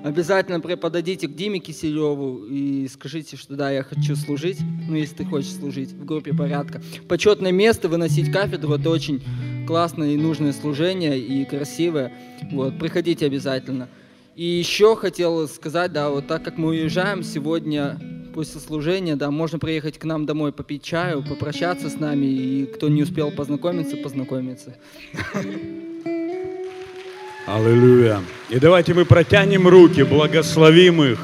Обязательно 0.05 0.61
подойдите 0.61 1.29
к 1.29 1.35
Диме 1.35 1.61
Киселеву 1.61 2.45
и 2.47 2.89
скажите, 2.89 3.37
что 3.37 3.55
да, 3.55 3.71
я 3.71 3.85
хочу 3.85 4.17
служить, 4.17 4.59
ну, 4.89 4.97
если 4.97 5.19
ты 5.19 5.25
хочешь 5.25 5.53
служить 5.53 5.93
в 5.93 6.05
группе 6.05 6.35
порядка. 6.35 6.83
Почетное 7.09 7.53
место, 7.53 7.89
выносить 7.89 8.33
кафедру, 8.33 8.75
это 8.75 8.91
очень 8.91 9.23
классное 9.67 10.15
и 10.15 10.17
нужное 10.17 10.53
служение, 10.53 11.19
и 11.19 11.45
красивое. 11.45 12.13
Вот, 12.51 12.79
приходите 12.81 13.27
обязательно. 13.27 13.89
И 14.35 14.45
еще 14.45 14.97
хотел 14.97 15.47
сказать, 15.47 15.93
да, 15.93 16.11
вот 16.11 16.27
так 16.27 16.43
как 16.43 16.59
мы 16.59 16.71
уезжаем 16.71 17.23
сегодня 17.23 18.01
после 18.35 18.61
служения, 18.61 19.15
да, 19.15 19.31
можно 19.31 19.61
приехать 19.61 19.99
к 19.99 20.05
нам 20.05 20.27
домой 20.27 20.53
попить 20.53 20.83
чаю, 20.83 21.23
попрощаться 21.23 21.89
с 21.89 22.01
нами, 22.01 22.27
и 22.27 22.67
кто 22.67 22.89
не 22.89 23.03
успел 23.03 23.31
познакомиться, 23.31 23.97
познакомиться. 23.97 24.77
Аллилуйя. 27.47 28.21
И 28.51 28.59
давайте 28.59 28.95
мы 28.95 29.05
протянем 29.05 29.67
руки, 29.67 30.03
благословим 30.03 31.03
их. 31.03 31.19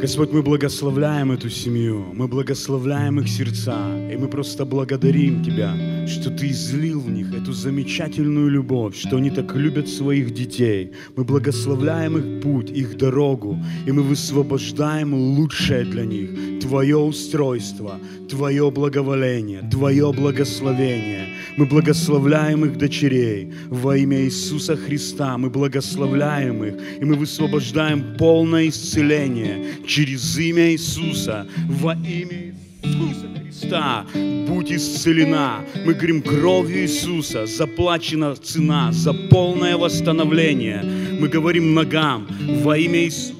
Господь, 0.00 0.30
мы 0.30 0.42
благословляем 0.42 1.32
эту 1.32 1.50
семью, 1.50 2.04
мы 2.14 2.28
благословляем 2.28 3.18
их 3.18 3.28
сердца, 3.28 3.76
и 4.08 4.16
мы 4.16 4.28
просто 4.28 4.64
благодарим 4.64 5.42
Тебя, 5.42 5.74
что 6.06 6.30
Ты 6.30 6.50
излил 6.50 7.00
в 7.00 7.10
них 7.10 7.34
эту 7.34 7.52
замечательную 7.52 8.48
любовь, 8.48 8.96
что 8.96 9.16
они 9.16 9.30
так 9.30 9.56
любят 9.56 9.88
своих 9.88 10.32
детей. 10.32 10.92
Мы 11.16 11.24
благословляем 11.24 12.16
их 12.16 12.42
путь, 12.42 12.70
их 12.70 12.96
дорогу, 12.96 13.58
и 13.86 13.90
мы 13.90 14.02
высвобождаем 14.02 15.14
лучшее 15.14 15.84
для 15.84 16.04
них, 16.04 16.60
Твое 16.60 16.96
устройство, 16.96 17.98
Твое 18.30 18.70
благоволение, 18.70 19.68
Твое 19.68 20.12
благословение. 20.12 21.34
Мы 21.56 21.66
благословляем 21.66 22.64
их 22.64 22.78
дочерей 22.78 23.52
во 23.68 23.96
имя 23.96 24.22
Иисуса 24.22 24.76
Христа. 24.76 25.36
Мы 25.38 25.50
благословляем 25.50 26.62
их, 26.62 26.74
и 27.00 27.04
мы 27.04 27.16
высвобождаем 27.16 28.16
полное 28.16 28.68
исцеление 28.68 29.64
через 29.88 30.38
имя 30.38 30.72
Иисуса, 30.72 31.48
во 31.66 31.94
имя 31.94 32.54
Иисуса 32.82 33.26
Христа, 33.42 34.06
будь 34.46 34.70
исцелена. 34.70 35.64
Мы 35.84 35.94
говорим, 35.94 36.22
кровью 36.22 36.82
Иисуса 36.82 37.46
заплачена 37.46 38.36
цена 38.36 38.92
за 38.92 39.14
полное 39.14 39.76
восстановление. 39.76 40.84
Мы 41.18 41.28
говорим 41.28 41.74
ногам 41.74 42.28
во 42.62 42.76
имя 42.76 43.04
Иисуса. 43.04 43.34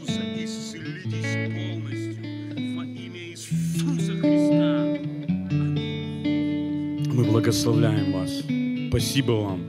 Мы 7.13 7.25
благословляем 7.25 8.13
вас. 8.13 8.43
Спасибо 8.89 9.33
вам 9.33 9.61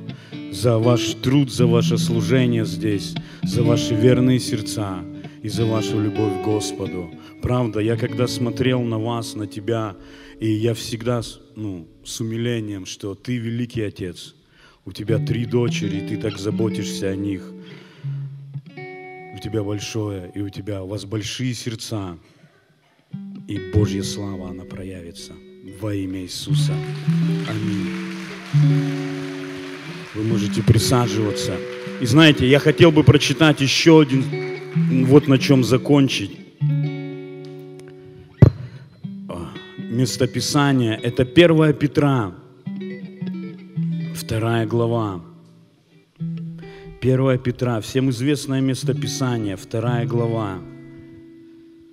за 0.51 0.77
ваш 0.77 1.13
труд, 1.21 1.51
за 1.51 1.65
ваше 1.67 1.97
служение 1.97 2.65
здесь, 2.65 3.13
за 3.43 3.63
ваши 3.63 3.93
верные 3.95 4.39
сердца 4.39 5.03
и 5.41 5.49
за 5.49 5.65
вашу 5.65 5.99
любовь 5.99 6.41
к 6.41 6.45
Господу. 6.45 7.12
Правда, 7.41 7.80
я 7.80 7.95
когда 7.95 8.28
смотрел 8.28 8.82
на 8.82 8.99
вас, 8.99 9.36
на 9.36 9.47
тебя, 9.47 9.95
и 10.39 10.49
я 10.49 10.73
всегда 10.73 11.21
ну, 11.56 11.88
с 12.04 12.19
умилением, 12.19 12.86
что 12.86 13.15
ты 13.15 13.38
великий 13.38 13.82
отец. 13.82 14.36
У 14.86 14.91
тебя 14.91 15.19
три 15.19 15.45
дочери, 15.45 16.06
ты 16.08 16.17
так 16.17 16.38
заботишься 16.38 17.10
о 17.10 17.15
них. 17.15 17.52
У 18.75 19.41
тебя 19.41 19.63
большое, 19.63 20.32
и 20.36 20.41
у 20.41 20.49
тебя, 20.49 20.84
у 20.84 20.88
вас 20.88 21.06
большие 21.06 21.54
сердца. 21.54 22.17
И 23.47 23.71
Божья 23.73 24.04
слава, 24.04 24.49
она 24.49 24.63
проявится 24.63 25.34
во 25.80 25.93
имя 25.93 26.21
Иисуса. 26.21 26.73
Аминь. 27.47 27.89
Вы 30.15 30.23
можете 30.23 30.62
присаживаться. 30.63 31.56
И 32.02 32.06
знаете, 32.06 32.47
я 32.47 32.60
хотел 32.60 32.91
бы 32.91 33.04
прочитать 33.04 33.62
еще 33.62 34.02
один 34.02 34.59
вот 34.75 35.27
на 35.27 35.38
чем 35.38 35.63
закончить. 35.63 36.38
А, 39.27 39.51
местописание– 39.77 40.99
это 41.03 41.23
1 41.23 41.73
Петра, 41.73 42.34
2 44.27 44.65
глава. 44.65 45.21
1 47.01 47.39
Петра, 47.39 47.79
всем 47.82 48.10
известное 48.10 48.62
местописание, 48.62 49.58
2 49.58 50.05
глава. 50.05 50.60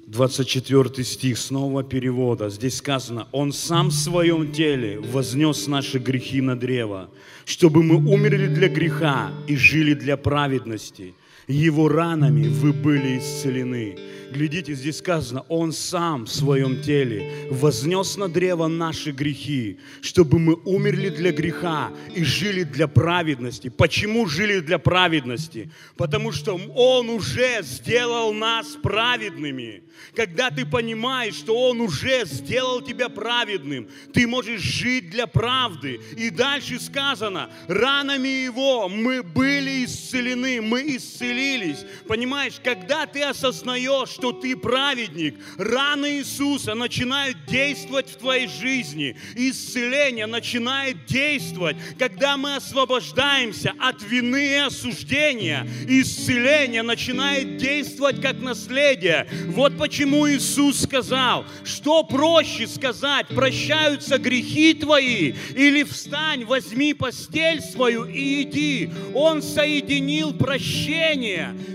24 0.07 1.05
стих 1.05 1.37
снова 1.37 1.83
перевода. 1.83 2.49
Здесь 2.49 2.77
сказано, 2.77 3.27
Он 3.33 3.53
сам 3.53 3.89
в 3.89 3.95
своем 3.95 4.53
теле 4.53 5.01
вознес 5.01 5.67
наши 5.67 5.99
грехи 5.99 6.41
на 6.41 6.57
древо, 6.57 7.11
чтобы 7.45 7.83
мы 7.83 7.97
умерли 7.97 8.47
для 8.47 8.69
греха 8.69 9.31
и 9.49 9.57
жили 9.57 9.95
для 9.95 10.17
праведности– 10.17 11.15
его 11.53 11.89
ранами 11.89 12.49
вы 12.49 12.73
были 12.73 13.19
исцелены. 13.19 13.97
Глядите, 14.33 14.75
здесь 14.75 14.99
сказано, 14.99 15.43
Он 15.49 15.73
сам 15.73 16.25
в 16.25 16.33
своем 16.33 16.83
теле 16.83 17.49
вознес 17.51 18.17
на 18.17 18.29
древо 18.29 18.67
наши 18.67 19.13
грехи, 19.13 19.79
чтобы 20.01 20.41
мы 20.41 20.55
умерли 20.65 21.11
для 21.11 21.31
греха 21.31 21.93
и 22.15 22.25
жили 22.25 22.65
для 22.65 22.89
праведности. 22.89 23.69
Почему 23.69 24.27
жили 24.27 24.59
для 24.59 24.79
праведности? 24.79 25.71
Потому 25.97 26.33
что 26.33 26.61
Он 26.75 27.09
уже 27.11 27.63
сделал 27.63 28.33
нас 28.33 28.67
праведными. 28.83 29.85
Когда 30.15 30.51
ты 30.51 30.67
понимаешь, 30.67 31.35
что 31.35 31.71
Он 31.71 31.81
уже 31.81 32.25
сделал 32.25 32.83
тебя 32.83 33.09
праведным, 33.09 33.89
ты 34.13 34.27
можешь 34.27 34.61
жить 34.61 35.11
для 35.11 35.29
правды. 35.29 36.01
И 36.17 36.31
дальше 36.31 36.81
сказано, 36.81 37.49
ранами 37.69 38.29
Его 38.29 38.89
мы 38.89 39.23
были 39.23 39.85
исцелены, 39.85 40.61
мы 40.61 40.97
исцелены 40.97 41.36
исцелились. 41.37 41.85
Понимаешь, 42.07 42.55
когда 42.63 43.07
ты 43.07 43.23
осознаешь, 43.23 44.09
что 44.11 44.33
ты 44.33 44.57
праведник, 44.57 45.37
раны 45.59 46.19
Иисуса 46.19 46.75
начинают 46.75 47.37
действовать 47.47 48.11
в 48.11 48.17
твоей 48.17 48.49
жизни. 48.49 49.17
Исцеление 49.35 50.27
начинает 50.27 51.07
действовать, 51.07 51.77
когда 51.99 52.37
мы 52.37 52.57
освобождаемся 52.57 53.73
от 53.79 54.03
вины 54.03 54.53
и 54.53 54.55
осуждения. 54.55 55.67
Исцеление 55.89 56.83
начинает 56.83 57.57
действовать 57.57 58.21
как 58.21 58.41
наследие. 58.41 59.27
Вот 59.49 59.77
почему 59.77 60.29
Иисус 60.29 60.83
сказал, 60.83 61.45
что 61.65 62.03
проще 62.05 62.67
сказать, 62.67 63.29
прощаются 63.29 64.19
грехи 64.19 64.75
твои, 64.75 65.35
или 65.55 65.83
встань, 65.83 66.45
возьми 66.45 66.95
постель 66.95 67.61
свою 67.61 68.05
и 68.05 68.43
иди. 68.43 68.91
Он 69.15 69.43
соединил 69.43 70.33
прощение 70.33 71.26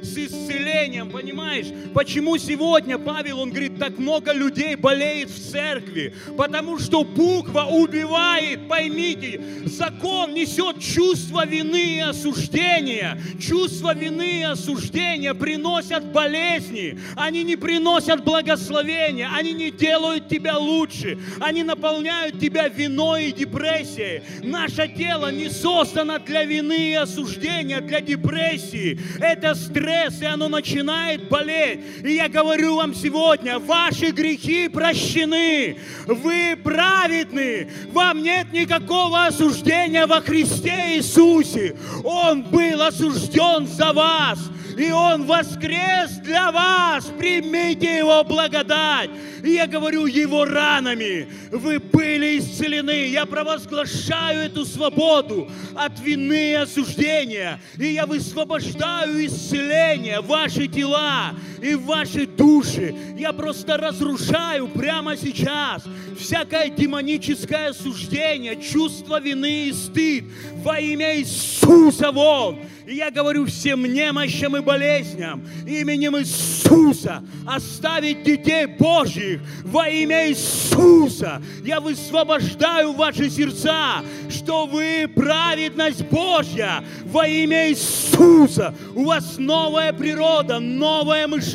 с 0.01 0.17
исцелением, 0.17 1.09
понимаешь? 1.09 1.67
Почему 1.93 2.37
сегодня, 2.37 2.97
Павел, 2.97 3.39
он 3.39 3.49
говорит, 3.49 3.77
так 3.77 3.97
много 3.97 4.33
людей 4.33 4.75
болеет 4.75 5.29
в 5.29 5.51
церкви? 5.51 6.13
Потому 6.37 6.79
что 6.79 7.03
буква 7.03 7.63
убивает, 7.63 8.67
поймите, 8.67 9.41
закон 9.65 10.33
несет 10.33 10.79
чувство 10.79 11.45
вины 11.45 11.97
и 11.97 11.99
осуждения. 11.99 13.19
Чувство 13.39 13.93
вины 13.95 14.41
и 14.41 14.43
осуждения 14.43 15.33
приносят 15.33 16.05
болезни, 16.05 16.99
они 17.15 17.43
не 17.43 17.55
приносят 17.55 18.23
благословения, 18.23 19.29
они 19.35 19.53
не 19.53 19.71
делают 19.71 20.29
тебя 20.29 20.57
лучше, 20.57 21.17
они 21.39 21.63
наполняют 21.63 22.39
тебя 22.39 22.67
виной 22.67 23.29
и 23.29 23.31
депрессией. 23.31 24.21
Наше 24.43 24.87
тело 24.87 25.31
не 25.31 25.49
создано 25.49 26.19
для 26.19 26.45
вины 26.45 26.91
и 26.91 26.93
осуждения, 26.93 27.81
для 27.81 28.01
депрессии. 28.01 28.99
Это 29.19 29.40
стресс, 29.55 30.21
и 30.21 30.25
оно 30.25 30.47
начинает 30.49 31.27
болеть. 31.29 31.79
И 32.03 32.13
я 32.13 32.29
говорю 32.29 32.75
вам 32.75 32.93
сегодня, 32.95 33.59
ваши 33.59 34.11
грехи 34.11 34.67
прощены. 34.67 35.77
Вы 36.05 36.57
праведны. 36.63 37.69
Вам 37.91 38.23
нет 38.23 38.53
никакого 38.53 39.25
осуждения 39.25 40.07
во 40.07 40.21
Христе 40.21 40.95
Иисусе. 40.97 41.75
Он 42.03 42.43
был 42.43 42.81
осужден 42.81 43.67
за 43.67 43.93
вас 43.93 44.39
и 44.81 44.91
Он 44.91 45.25
воскрес 45.25 46.11
для 46.23 46.51
вас. 46.51 47.05
Примите 47.17 47.99
Его 47.99 48.23
благодать. 48.23 49.11
И 49.43 49.51
я 49.51 49.67
говорю, 49.67 50.07
Его 50.07 50.45
ранами 50.45 51.27
вы 51.51 51.79
были 51.79 52.39
исцелены. 52.39 53.07
Я 53.07 53.25
провозглашаю 53.25 54.39
эту 54.39 54.65
свободу 54.65 55.49
от 55.75 55.99
вины 55.99 56.51
и 56.51 56.55
осуждения. 56.55 57.61
И 57.77 57.87
я 57.93 58.07
высвобождаю 58.07 59.25
исцеление 59.25 60.21
ваши 60.21 60.67
тела 60.67 61.35
и 61.61 61.75
ваши 61.75 62.25
души. 62.25 62.95
Я 63.17 63.33
просто 63.33 63.77
разрушаю 63.77 64.67
прямо 64.67 65.15
сейчас 65.15 65.83
всякое 66.17 66.69
демоническое 66.69 67.69
осуждение, 67.69 68.55
чувство 68.61 69.19
вины 69.19 69.69
и 69.69 69.73
стыд 69.73 70.25
во 70.63 70.79
имя 70.79 71.17
Иисуса 71.17 72.11
вон. 72.11 72.59
И 72.87 72.95
я 72.95 73.11
говорю 73.11 73.45
всем 73.45 73.83
немощам 73.83 74.57
и 74.57 74.61
болезням 74.61 75.47
именем 75.67 76.17
Иисуса 76.17 77.23
оставить 77.47 78.23
детей 78.23 78.65
Божьих 78.65 79.41
во 79.63 79.87
имя 79.87 80.29
Иисуса. 80.29 81.41
Я 81.63 81.79
высвобождаю 81.79 82.93
ваши 82.93 83.29
сердца, 83.29 84.03
что 84.29 84.65
вы 84.65 85.09
праведность 85.13 86.03
Божья 86.05 86.83
во 87.05 87.27
имя 87.27 87.69
Иисуса. 87.69 88.73
У 88.95 89.05
вас 89.05 89.37
новая 89.37 89.93
природа, 89.93 90.59
новое 90.59 91.27
мышление, 91.27 91.50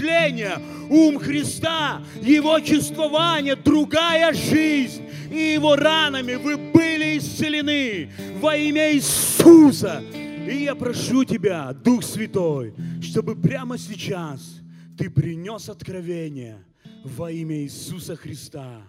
ум 0.91 1.19
Христа, 1.19 2.03
Его 2.21 2.61
чувствование, 2.61 3.57
другая 3.57 4.33
жизнь. 4.33 5.03
И 5.31 5.55
Его 5.55 5.77
ранами 5.77 6.35
вы 6.35 6.57
были 6.57 7.19
исцелены 7.19 8.11
во 8.41 8.57
имя 8.57 8.93
Иисуса. 8.95 10.03
И 10.13 10.65
я 10.65 10.75
прошу 10.75 11.25
Тебя, 11.25 11.73
Дух 11.73 12.05
Святой, 12.05 12.75
чтобы 13.03 13.35
прямо 13.35 13.77
сейчас 13.79 14.61
Ты 14.97 15.11
принес 15.11 15.69
откровение 15.69 16.59
во 17.05 17.31
имя 17.31 17.57
Иисуса 17.63 18.17
Христа. 18.17 18.83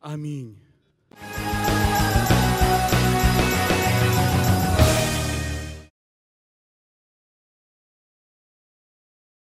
Аминь. 0.00 0.56